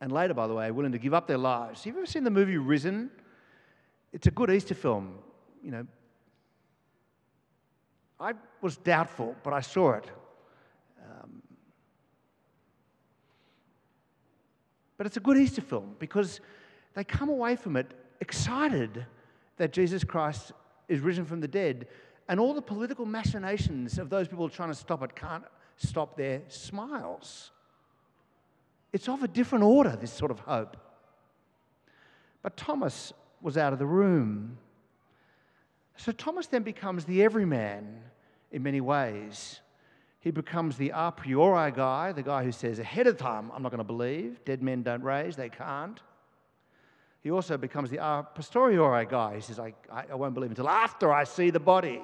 And 0.00 0.10
later, 0.10 0.34
by 0.34 0.46
the 0.46 0.54
way, 0.54 0.70
willing 0.70 0.92
to 0.92 0.98
give 0.98 1.14
up 1.14 1.26
their 1.26 1.38
lives. 1.38 1.84
Have 1.84 1.94
you 1.94 2.00
ever 2.00 2.06
seen 2.06 2.24
the 2.24 2.30
movie 2.30 2.56
Risen? 2.56 3.10
It's 4.12 4.26
a 4.26 4.30
good 4.30 4.50
Easter 4.50 4.74
film. 4.74 5.18
You 5.62 5.70
know, 5.70 5.86
I 8.18 8.32
was 8.60 8.76
doubtful, 8.76 9.36
but 9.42 9.52
I 9.52 9.60
saw 9.60 9.92
it. 9.92 10.10
Um, 11.00 11.42
but 14.96 15.06
it's 15.06 15.16
a 15.16 15.20
good 15.20 15.36
Easter 15.36 15.60
film 15.60 15.94
because 15.98 16.40
they 16.94 17.04
come 17.04 17.28
away 17.28 17.56
from 17.56 17.76
it 17.76 17.92
excited 18.20 19.06
that 19.58 19.72
Jesus 19.72 20.02
Christ 20.02 20.52
is 20.88 21.00
risen 21.00 21.24
from 21.24 21.40
the 21.40 21.48
dead, 21.48 21.86
and 22.28 22.40
all 22.40 22.52
the 22.52 22.62
political 22.62 23.06
machinations 23.06 23.98
of 23.98 24.10
those 24.10 24.26
people 24.26 24.48
trying 24.48 24.70
to 24.70 24.74
stop 24.74 25.02
it 25.02 25.14
can't 25.14 25.44
stop 25.80 26.16
their 26.16 26.42
smiles. 26.48 27.50
It's 28.92 29.08
of 29.08 29.22
a 29.22 29.28
different 29.28 29.64
order, 29.64 29.96
this 30.00 30.12
sort 30.12 30.30
of 30.30 30.40
hope. 30.40 30.76
But 32.42 32.56
Thomas 32.56 33.12
was 33.40 33.56
out 33.56 33.72
of 33.72 33.78
the 33.78 33.86
room. 33.86 34.58
So 35.96 36.12
Thomas 36.12 36.46
then 36.46 36.62
becomes 36.62 37.04
the 37.04 37.22
everyman 37.22 38.02
in 38.52 38.62
many 38.62 38.80
ways. 38.80 39.60
He 40.20 40.30
becomes 40.30 40.76
the 40.76 40.92
a 40.94 41.12
priori 41.12 41.72
guy, 41.72 42.12
the 42.12 42.22
guy 42.22 42.44
who 42.44 42.52
says 42.52 42.78
ahead 42.78 43.06
of 43.06 43.16
time, 43.16 43.50
I'm 43.54 43.62
not 43.62 43.70
going 43.70 43.78
to 43.78 43.84
believe. 43.84 44.44
Dead 44.44 44.62
men 44.62 44.82
don't 44.82 45.02
raise, 45.02 45.36
they 45.36 45.48
can't. 45.48 46.00
He 47.22 47.30
also 47.30 47.56
becomes 47.56 47.90
the 47.90 47.98
a 47.98 48.26
posteriori 48.34 49.06
guy. 49.06 49.36
He 49.36 49.40
says, 49.40 49.58
I, 49.58 49.74
I 49.90 50.14
won't 50.14 50.34
believe 50.34 50.50
until 50.50 50.68
after 50.68 51.12
I 51.12 51.24
see 51.24 51.50
the 51.50 51.60
body. 51.60 52.02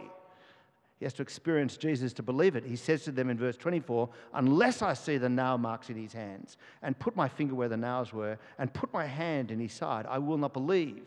He 0.99 1.05
has 1.05 1.13
to 1.15 1.23
experience 1.23 1.77
Jesus 1.77 2.15
to 2.15 2.23
believe 2.23 2.57
it. 2.57 2.65
He 2.65 2.77
says 2.77 3.05
to 3.05 3.13
them 3.13 3.29
in 3.29 3.37
verse 3.37 3.57
24, 3.57 4.09
Unless 4.33 4.81
I 4.81 4.95
see 4.95 5.19
the 5.19 5.29
nail 5.29 5.59
marks 5.59 5.91
in 5.91 5.97
his 5.97 6.15
hands, 6.15 6.57
and 6.83 6.99
put 6.99 7.15
my 7.15 7.29
finger 7.29 7.55
where 7.55 7.69
the 7.69 7.77
nails 7.77 8.13
were, 8.13 8.39
and 8.59 8.73
put 8.73 8.93
my 8.93 9.05
hand 9.05 9.51
in 9.51 9.61
his 9.61 9.75
side, 9.75 10.07
I 10.09 10.19
will 10.19 10.39
not 10.39 10.55
believe. 10.55 11.07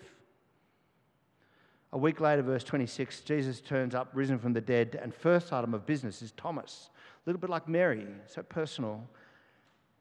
A 1.92 1.98
week 1.98 2.22
later, 2.22 2.44
verse 2.44 2.64
26, 2.64 3.22
Jesus 3.22 3.62
turns 3.62 3.96
up, 3.96 4.12
risen 4.14 4.38
from 4.38 4.54
the 4.54 4.62
dead, 4.62 5.00
and 5.02 5.14
first 5.14 5.52
item 5.52 5.74
of 5.74 5.88
business 5.88 6.22
is 6.22 6.34
Thomas. 6.34 6.92
A 7.26 7.30
little 7.30 7.40
bit 7.40 7.50
like 7.50 7.68
Mary, 7.68 8.06
so 8.28 8.44
personal. 8.44 9.04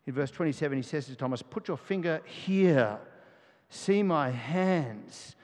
In 0.07 0.13
verse 0.13 0.31
27, 0.31 0.77
he 0.77 0.83
says 0.83 1.07
to 1.07 1.17
Thomas, 1.17 1.41
Put 1.41 1.67
your 1.67 1.79
finger 1.79 2.21
here, 2.27 2.99
see 3.71 4.03
my 4.03 4.29
hands, 4.29 5.35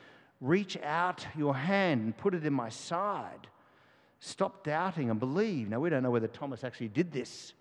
reach 0.42 0.76
out 0.82 1.26
your 1.34 1.54
hand 1.54 2.02
and 2.02 2.16
put 2.16 2.34
it 2.34 2.44
in 2.44 2.52
my 2.52 2.68
side. 2.68 3.48
Stop 4.26 4.64
doubting 4.64 5.10
and 5.10 5.20
believe. 5.20 5.68
Now, 5.68 5.80
we 5.80 5.90
don't 5.90 6.02
know 6.02 6.10
whether 6.10 6.26
Thomas 6.26 6.64
actually 6.64 6.88
did 6.88 7.12
this. 7.12 7.52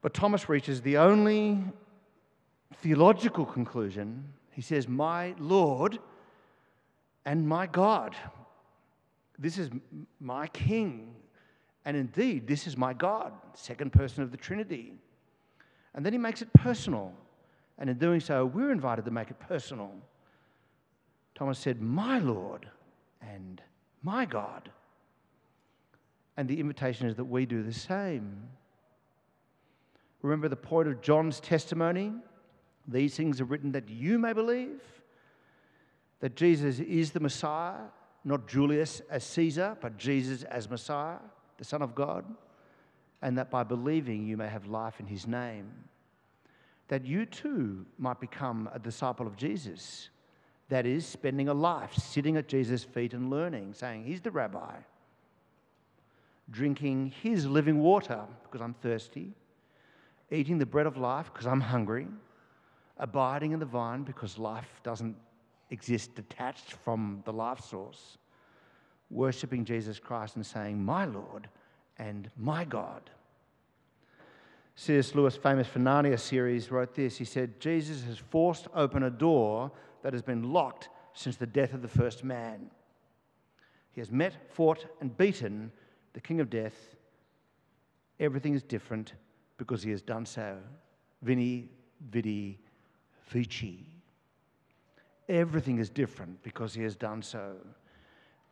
But 0.00 0.14
Thomas 0.14 0.48
reaches 0.48 0.80
the 0.80 0.96
only 0.96 1.62
theological 2.76 3.44
conclusion. 3.44 4.24
He 4.52 4.62
says, 4.62 4.88
My 4.88 5.34
Lord 5.38 5.98
and 7.26 7.46
my 7.46 7.66
God. 7.66 8.16
This 9.38 9.58
is 9.58 9.68
my 10.18 10.46
King. 10.46 11.14
And 11.84 11.94
indeed, 11.94 12.46
this 12.46 12.66
is 12.66 12.74
my 12.74 12.94
God, 12.94 13.34
second 13.52 13.92
person 13.92 14.22
of 14.22 14.30
the 14.30 14.38
Trinity. 14.38 14.94
And 15.94 16.06
then 16.06 16.14
he 16.14 16.18
makes 16.18 16.40
it 16.40 16.50
personal. 16.54 17.12
And 17.76 17.90
in 17.90 17.98
doing 17.98 18.20
so, 18.20 18.46
we're 18.46 18.72
invited 18.72 19.04
to 19.04 19.10
make 19.10 19.30
it 19.30 19.38
personal. 19.40 19.92
Thomas 21.34 21.58
said, 21.58 21.82
My 21.82 22.18
Lord 22.18 22.66
and 23.20 23.60
my 24.02 24.24
God. 24.24 24.70
And 26.36 26.48
the 26.48 26.58
invitation 26.58 27.06
is 27.06 27.16
that 27.16 27.24
we 27.24 27.46
do 27.46 27.62
the 27.62 27.72
same. 27.72 28.48
Remember 30.22 30.48
the 30.48 30.56
point 30.56 30.88
of 30.88 31.02
John's 31.02 31.40
testimony? 31.40 32.12
These 32.88 33.16
things 33.16 33.40
are 33.40 33.44
written 33.44 33.72
that 33.72 33.88
you 33.88 34.18
may 34.18 34.32
believe 34.32 34.80
that 36.20 36.36
Jesus 36.36 36.78
is 36.78 37.10
the 37.10 37.20
Messiah, 37.20 37.80
not 38.24 38.46
Julius 38.46 39.02
as 39.10 39.24
Caesar, 39.24 39.76
but 39.80 39.98
Jesus 39.98 40.44
as 40.44 40.70
Messiah, 40.70 41.18
the 41.58 41.64
Son 41.64 41.82
of 41.82 41.94
God, 41.94 42.24
and 43.20 43.36
that 43.38 43.50
by 43.50 43.64
believing 43.64 44.26
you 44.26 44.36
may 44.36 44.48
have 44.48 44.66
life 44.66 45.00
in 45.00 45.06
his 45.06 45.26
name. 45.26 45.70
That 46.88 47.04
you 47.04 47.26
too 47.26 47.86
might 47.98 48.20
become 48.20 48.68
a 48.72 48.78
disciple 48.78 49.26
of 49.26 49.36
Jesus 49.36 50.10
that 50.72 50.86
is, 50.86 51.04
spending 51.04 51.50
a 51.50 51.54
life 51.54 51.94
sitting 51.94 52.38
at 52.38 52.48
Jesus' 52.48 52.82
feet 52.82 53.12
and 53.12 53.28
learning, 53.28 53.74
saying, 53.74 54.04
He's 54.04 54.22
the 54.22 54.30
rabbi. 54.30 54.74
Drinking 56.50 57.12
His 57.22 57.46
living 57.46 57.80
water 57.80 58.22
because 58.44 58.62
I'm 58.62 58.72
thirsty. 58.72 59.34
Eating 60.30 60.56
the 60.56 60.64
bread 60.64 60.86
of 60.86 60.96
life 60.96 61.30
because 61.30 61.46
I'm 61.46 61.60
hungry. 61.60 62.06
Abiding 62.96 63.52
in 63.52 63.60
the 63.60 63.66
vine 63.66 64.02
because 64.02 64.38
life 64.38 64.80
doesn't 64.82 65.14
exist 65.68 66.14
detached 66.14 66.72
from 66.72 67.22
the 67.26 67.32
life 67.34 67.60
source. 67.60 68.16
Worshipping 69.10 69.66
Jesus 69.66 69.98
Christ 69.98 70.36
and 70.36 70.46
saying, 70.46 70.82
My 70.82 71.04
Lord 71.04 71.50
and 71.98 72.30
my 72.38 72.64
God. 72.64 73.10
C.S. 74.74 75.14
Lewis, 75.14 75.36
famous 75.36 75.66
for 75.66 75.78
Narnia 75.78 76.18
series, 76.18 76.70
wrote 76.70 76.94
this. 76.94 77.16
He 77.16 77.24
said, 77.24 77.60
Jesus 77.60 78.04
has 78.04 78.18
forced 78.18 78.68
open 78.74 79.02
a 79.02 79.10
door 79.10 79.70
that 80.02 80.12
has 80.12 80.22
been 80.22 80.52
locked 80.52 80.88
since 81.12 81.36
the 81.36 81.46
death 81.46 81.74
of 81.74 81.82
the 81.82 81.88
first 81.88 82.24
man. 82.24 82.70
He 83.92 84.00
has 84.00 84.10
met, 84.10 84.34
fought, 84.50 84.86
and 85.00 85.16
beaten 85.16 85.70
the 86.14 86.20
king 86.20 86.40
of 86.40 86.48
death. 86.48 86.96
Everything 88.18 88.54
is 88.54 88.62
different 88.62 89.12
because 89.58 89.82
he 89.82 89.90
has 89.90 90.02
done 90.02 90.24
so. 90.24 90.56
Veni, 91.20 91.68
vidi, 92.10 92.58
vici. 93.28 93.86
Everything 95.28 95.78
is 95.78 95.90
different 95.90 96.42
because 96.42 96.74
he 96.74 96.82
has 96.82 96.96
done 96.96 97.22
so. 97.22 97.56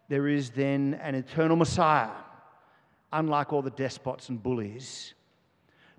There 0.09 0.28
is 0.28 0.50
then 0.50 0.98
an 1.02 1.14
eternal 1.14 1.56
Messiah, 1.56 2.11
unlike 3.12 3.52
all 3.52 3.62
the 3.62 3.70
despots 3.70 4.28
and 4.28 4.42
bullies. 4.42 5.14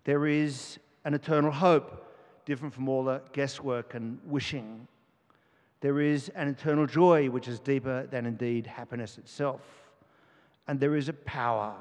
There 0.03 0.25
is 0.25 0.79
an 1.05 1.13
eternal 1.13 1.51
hope, 1.51 2.07
different 2.45 2.73
from 2.73 2.89
all 2.89 3.03
the 3.03 3.21
guesswork 3.33 3.93
and 3.93 4.19
wishing. 4.25 4.87
There 5.81 5.99
is 5.99 6.29
an 6.29 6.47
eternal 6.47 6.85
joy, 6.85 7.29
which 7.29 7.47
is 7.47 7.59
deeper 7.59 8.07
than 8.07 8.25
indeed 8.25 8.67
happiness 8.67 9.17
itself. 9.17 9.61
And 10.67 10.79
there 10.79 10.95
is 10.95 11.09
a 11.09 11.13
power 11.13 11.75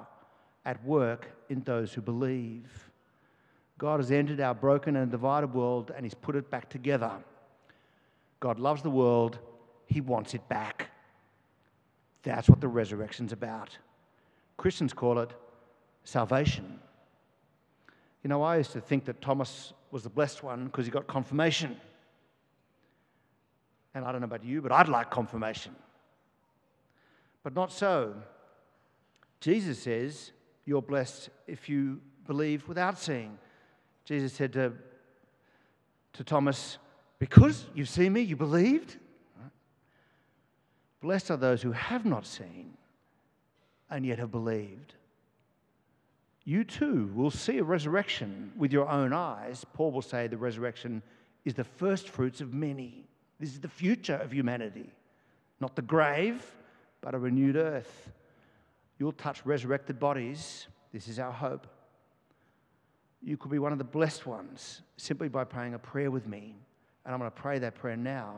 at 0.65 0.83
work 0.85 1.29
in 1.49 1.61
those 1.61 1.93
who 1.93 2.01
believe. 2.01 2.91
God 3.79 4.01
has 4.01 4.11
entered 4.11 4.41
our 4.41 4.55
broken 4.55 4.97
and 4.97 5.11
divided 5.11 5.55
world 5.55 5.91
and 5.95 6.05
He's 6.05 6.15
put 6.15 6.37
it 6.37 6.51
back 6.51 6.69
together. 6.69 7.13
God 8.39 8.59
loves 8.59 8.83
the 8.83 8.91
world, 8.91 9.39
He 9.87 10.01
wants 10.01 10.35
it 10.35 10.47
back. 10.49 10.91
That's 12.23 12.49
what 12.49 12.61
the 12.61 12.69
resurrection's 12.69 13.33
about. 13.33 13.77
Christians 14.59 14.93
call 14.93 15.19
it 15.21 15.33
salvation. 16.05 16.70
You 18.23 18.29
know, 18.29 18.43
I 18.43 18.59
used 18.59 18.73
to 18.73 18.81
think 18.81 19.07
that 19.07 19.21
Thomas 19.21 19.73
was 19.91 20.03
the 20.03 20.11
blessed 20.11 20.43
one 20.43 20.67
because 20.67 20.85
he 20.85 20.91
got 20.91 21.07
confirmation. 21.07 21.77
And 23.95 24.05
I 24.05 24.13
don't 24.13 24.21
know 24.21 24.27
about 24.27 24.45
you, 24.45 24.63
but 24.63 24.73
I'd 24.73 24.89
like 24.89 25.11
confirmation. 25.11 25.75
But 27.43 27.55
not 27.55 27.73
so. 27.73 28.15
Jesus 29.41 29.83
says, 29.83 30.33
You're 30.65 30.83
blessed 30.83 31.31
if 31.47 31.69
you 31.69 32.01
believe 32.27 32.69
without 32.69 32.99
seeing. 32.99 33.39
Jesus 34.05 34.33
said 34.33 34.53
to, 34.53 34.73
to 36.13 36.25
Thomas, 36.25 36.79
Because 37.19 37.67
you've 37.75 37.89
seen 37.89 38.13
me, 38.13 38.21
you 38.21 38.37
believed? 38.37 38.97
Blessed 41.01 41.31
are 41.31 41.37
those 41.39 41.63
who 41.63 41.73
have 41.73 42.05
not 42.05 42.27
seen 42.27 42.75
and 43.89 44.05
yet 44.05 44.19
have 44.19 44.31
believed. 44.31 44.95
You 46.45 46.65
too 46.65 47.11
will 47.15 47.31
see 47.31 47.59
a 47.59 47.65
resurrection 47.65 48.53
with 48.57 48.73
your 48.73 48.89
own 48.89 49.13
eyes. 49.13 49.65
Paul 49.75 49.93
will 49.93 50.03
say 50.03 50.27
the 50.27 50.37
resurrection 50.37 51.03
is 51.45 51.55
the 51.55 51.65
first 51.65 52.09
fruits 52.09 52.41
of 52.41 52.55
many. 52.55 53.05
This 53.39 53.51
is 53.51 53.61
the 53.61 53.69
future 53.69 54.17
of 54.17 54.33
humanity, 54.33 54.91
not 55.61 55.77
the 55.77 55.83
grave, 55.83 56.45
but 57.01 57.15
a 57.15 57.19
renewed 57.19 57.57
earth. 57.57 58.11
You'll 58.99 59.13
touch 59.13 59.45
resurrected 59.47 59.99
bodies. 59.99 60.67
This 60.93 61.09
is 61.09 61.19
our 61.19 61.33
hope. 61.33 61.67
You 63.23 63.37
could 63.37 63.51
be 63.51 63.59
one 63.59 63.73
of 63.73 63.79
the 63.79 63.85
blessed 63.85 64.27
ones 64.27 64.83
simply 64.97 65.29
by 65.29 65.45
praying 65.45 65.75
a 65.75 65.79
prayer 65.79 66.11
with 66.11 66.27
me. 66.27 66.55
And 67.05 67.15
I'm 67.15 67.21
going 67.21 67.31
to 67.31 67.37
pray 67.37 67.59
that 67.59 67.75
prayer 67.75 67.97
now. 67.97 68.37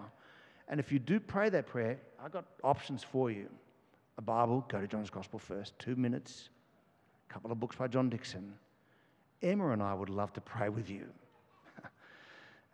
And 0.69 0.79
if 0.79 0.93
you 0.93 0.99
do 0.99 1.19
pray 1.19 1.49
that 1.51 1.67
prayer, 1.67 1.99
I've 2.25 2.33
got 2.33 2.45
options 2.63 3.03
for 3.03 3.31
you. 3.31 3.49
A 4.19 4.23
Bible, 4.23 4.65
go 4.69 4.81
to 4.81 4.87
John's 4.87 5.11
Gospel 5.11 5.39
first, 5.39 5.79
two 5.79 5.97
minutes. 5.97 6.49
Couple 7.33 7.51
of 7.51 7.59
books 7.59 7.77
by 7.77 7.89
John 7.89 8.11
Dickson. 8.11 8.53
Emma 9.43 9.71
and 9.71 9.83
I 9.83 9.95
would 9.95 10.11
love 10.11 10.35
to 10.35 10.41
pray 10.41 10.69
with 10.69 10.91
you. 10.91 11.07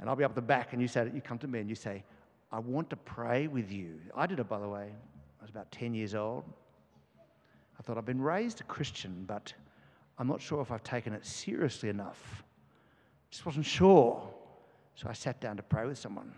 and 0.01 0.09
I'll 0.09 0.17
be 0.17 0.25
up 0.25 0.35
the 0.35 0.43
back, 0.43 0.73
and 0.73 0.83
you 0.83 0.89
say, 0.89 1.09
you 1.15 1.21
come 1.21 1.39
to 1.39 1.47
me 1.47 1.61
and 1.61 1.69
you 1.69 1.77
say, 1.77 2.03
I 2.51 2.59
want 2.59 2.91
to 2.91 2.97
pray 2.97 3.47
with 3.47 3.71
you. 3.71 4.01
I 4.17 4.27
did 4.27 4.41
it, 4.41 4.49
by 4.49 4.59
the 4.59 4.69
way. 4.69 4.89
I 5.41 5.45
was 5.45 5.51
about 5.51 5.71
10 5.71 5.95
years 5.95 6.15
old. 6.15 6.45
I 7.79 7.83
thought 7.83 7.97
I've 7.97 8.05
been 8.05 8.21
raised 8.21 8.61
a 8.61 8.65
Christian, 8.65 9.25
but 9.29 9.53
I'm 10.19 10.27
not 10.27 10.41
sure 10.41 10.61
if 10.61 10.73
I've 10.73 10.83
taken 10.83 11.13
it 11.13 11.25
seriously 11.25 11.89
enough. 11.89 12.43
Just 13.31 13.47
wasn't 13.47 13.67
sure. 13.67 14.29
So 14.97 15.09
I 15.09 15.13
sat 15.13 15.41
down 15.41 15.57
to 15.59 15.63
pray 15.63 15.87
with 15.87 15.99
someone. 15.99 16.33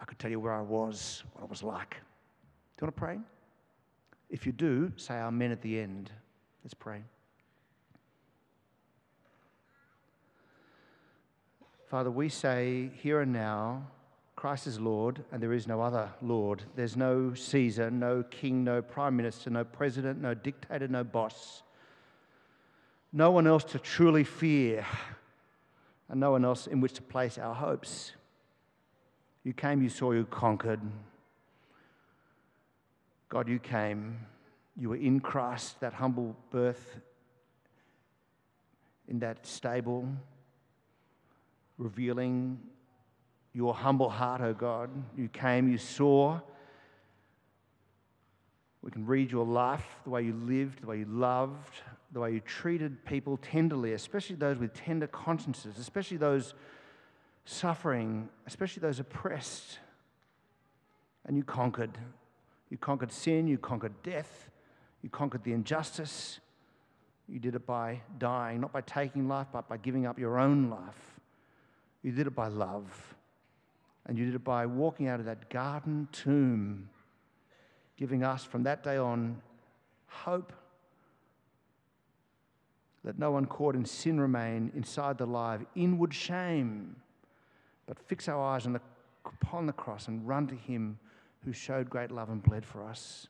I 0.00 0.06
could 0.06 0.18
tell 0.18 0.30
you 0.30 0.40
where 0.40 0.54
I 0.54 0.62
was, 0.62 1.24
what 1.32 1.42
I 1.42 1.46
was 1.46 1.62
like. 1.62 1.90
Do 1.90 1.96
you 2.84 2.86
want 2.86 2.96
to 2.96 3.00
pray? 3.00 3.18
If 4.28 4.46
you 4.46 4.52
do, 4.52 4.92
say 4.96 5.14
amen 5.14 5.52
at 5.52 5.62
the 5.62 5.78
end. 5.78 6.10
Let's 6.64 6.74
pray. 6.74 7.02
Father, 11.88 12.10
we 12.10 12.28
say 12.28 12.90
here 13.00 13.20
and 13.20 13.32
now, 13.32 13.86
Christ 14.34 14.66
is 14.66 14.80
Lord, 14.80 15.24
and 15.32 15.40
there 15.42 15.52
is 15.52 15.66
no 15.66 15.80
other 15.80 16.10
Lord. 16.20 16.62
There's 16.74 16.96
no 16.96 17.32
Caesar, 17.34 17.90
no 17.90 18.24
king, 18.24 18.64
no 18.64 18.82
prime 18.82 19.16
minister, 19.16 19.48
no 19.50 19.64
president, 19.64 20.20
no 20.20 20.34
dictator, 20.34 20.88
no 20.88 21.04
boss. 21.04 21.62
No 23.12 23.30
one 23.30 23.46
else 23.46 23.64
to 23.64 23.78
truly 23.78 24.24
fear, 24.24 24.84
and 26.08 26.20
no 26.20 26.32
one 26.32 26.44
else 26.44 26.66
in 26.66 26.80
which 26.80 26.92
to 26.94 27.02
place 27.02 27.38
our 27.38 27.54
hopes. 27.54 28.12
You 29.44 29.52
came, 29.52 29.82
you 29.82 29.88
saw, 29.88 30.10
you 30.10 30.24
conquered. 30.26 30.80
God, 33.28 33.48
you 33.48 33.58
came. 33.58 34.18
You 34.76 34.90
were 34.90 34.96
in 34.96 35.20
Christ, 35.20 35.80
that 35.80 35.94
humble 35.94 36.36
birth 36.50 36.96
in 39.08 39.20
that 39.20 39.46
stable 39.46 40.08
revealing 41.78 42.58
your 43.52 43.74
humble 43.74 44.10
heart, 44.10 44.40
oh 44.40 44.52
God. 44.52 44.90
You 45.16 45.28
came, 45.28 45.70
you 45.70 45.78
saw. 45.78 46.40
We 48.82 48.90
can 48.90 49.06
read 49.06 49.32
your 49.32 49.44
life, 49.44 49.84
the 50.04 50.10
way 50.10 50.22
you 50.22 50.34
lived, 50.34 50.82
the 50.82 50.86
way 50.86 50.98
you 50.98 51.06
loved, 51.06 51.82
the 52.12 52.20
way 52.20 52.32
you 52.32 52.40
treated 52.40 53.04
people 53.04 53.36
tenderly, 53.38 53.94
especially 53.94 54.36
those 54.36 54.58
with 54.58 54.74
tender 54.74 55.06
consciences, 55.06 55.78
especially 55.78 56.18
those 56.18 56.54
suffering, 57.44 58.28
especially 58.46 58.80
those 58.80 59.00
oppressed. 59.00 59.78
And 61.24 61.36
you 61.36 61.42
conquered. 61.42 61.98
You 62.70 62.76
conquered 62.76 63.12
sin, 63.12 63.46
you 63.46 63.58
conquered 63.58 64.02
death, 64.02 64.48
you 65.02 65.08
conquered 65.08 65.44
the 65.44 65.52
injustice. 65.52 66.40
You 67.28 67.40
did 67.40 67.54
it 67.54 67.66
by 67.66 68.02
dying, 68.18 68.60
not 68.60 68.72
by 68.72 68.82
taking 68.82 69.26
life, 69.26 69.48
but 69.52 69.68
by 69.68 69.78
giving 69.78 70.06
up 70.06 70.18
your 70.18 70.38
own 70.38 70.70
life. 70.70 71.20
You 72.02 72.12
did 72.12 72.28
it 72.28 72.36
by 72.36 72.48
love. 72.48 73.14
And 74.06 74.16
you 74.16 74.26
did 74.26 74.36
it 74.36 74.44
by 74.44 74.66
walking 74.66 75.08
out 75.08 75.18
of 75.18 75.26
that 75.26 75.50
garden 75.50 76.08
tomb, 76.12 76.88
giving 77.96 78.22
us 78.22 78.44
from 78.44 78.62
that 78.62 78.84
day 78.84 78.96
on 78.96 79.42
hope 80.06 80.52
Let 83.04 83.20
no 83.20 83.30
one 83.30 83.46
caught 83.46 83.76
in 83.76 83.84
sin 83.84 84.20
remain 84.20 84.72
inside 84.74 85.16
the 85.18 85.26
live 85.26 85.64
inward 85.76 86.12
shame, 86.12 86.96
but 87.86 87.98
fix 88.00 88.28
our 88.28 88.42
eyes 88.42 88.64
the, 88.64 88.80
upon 89.24 89.66
the 89.66 89.72
cross 89.72 90.08
and 90.08 90.26
run 90.26 90.48
to 90.48 90.56
him 90.56 90.98
who 91.46 91.52
showed 91.52 91.88
great 91.88 92.10
love 92.10 92.28
and 92.28 92.42
bled 92.42 92.66
for 92.66 92.82
us. 92.82 93.28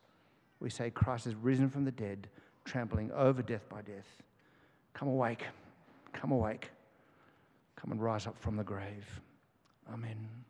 We 0.58 0.70
say, 0.70 0.90
Christ 0.90 1.26
has 1.26 1.34
risen 1.34 1.68
from 1.68 1.84
the 1.84 1.92
dead, 1.92 2.28
trampling 2.64 3.12
over 3.12 3.42
death 3.42 3.68
by 3.68 3.82
death. 3.82 4.22
Come 4.94 5.08
awake, 5.08 5.44
come 6.14 6.32
awake. 6.32 6.70
Come 7.76 7.92
and 7.92 8.02
rise 8.02 8.26
up 8.26 8.36
from 8.40 8.56
the 8.56 8.64
grave. 8.64 9.20
Amen. 9.92 10.45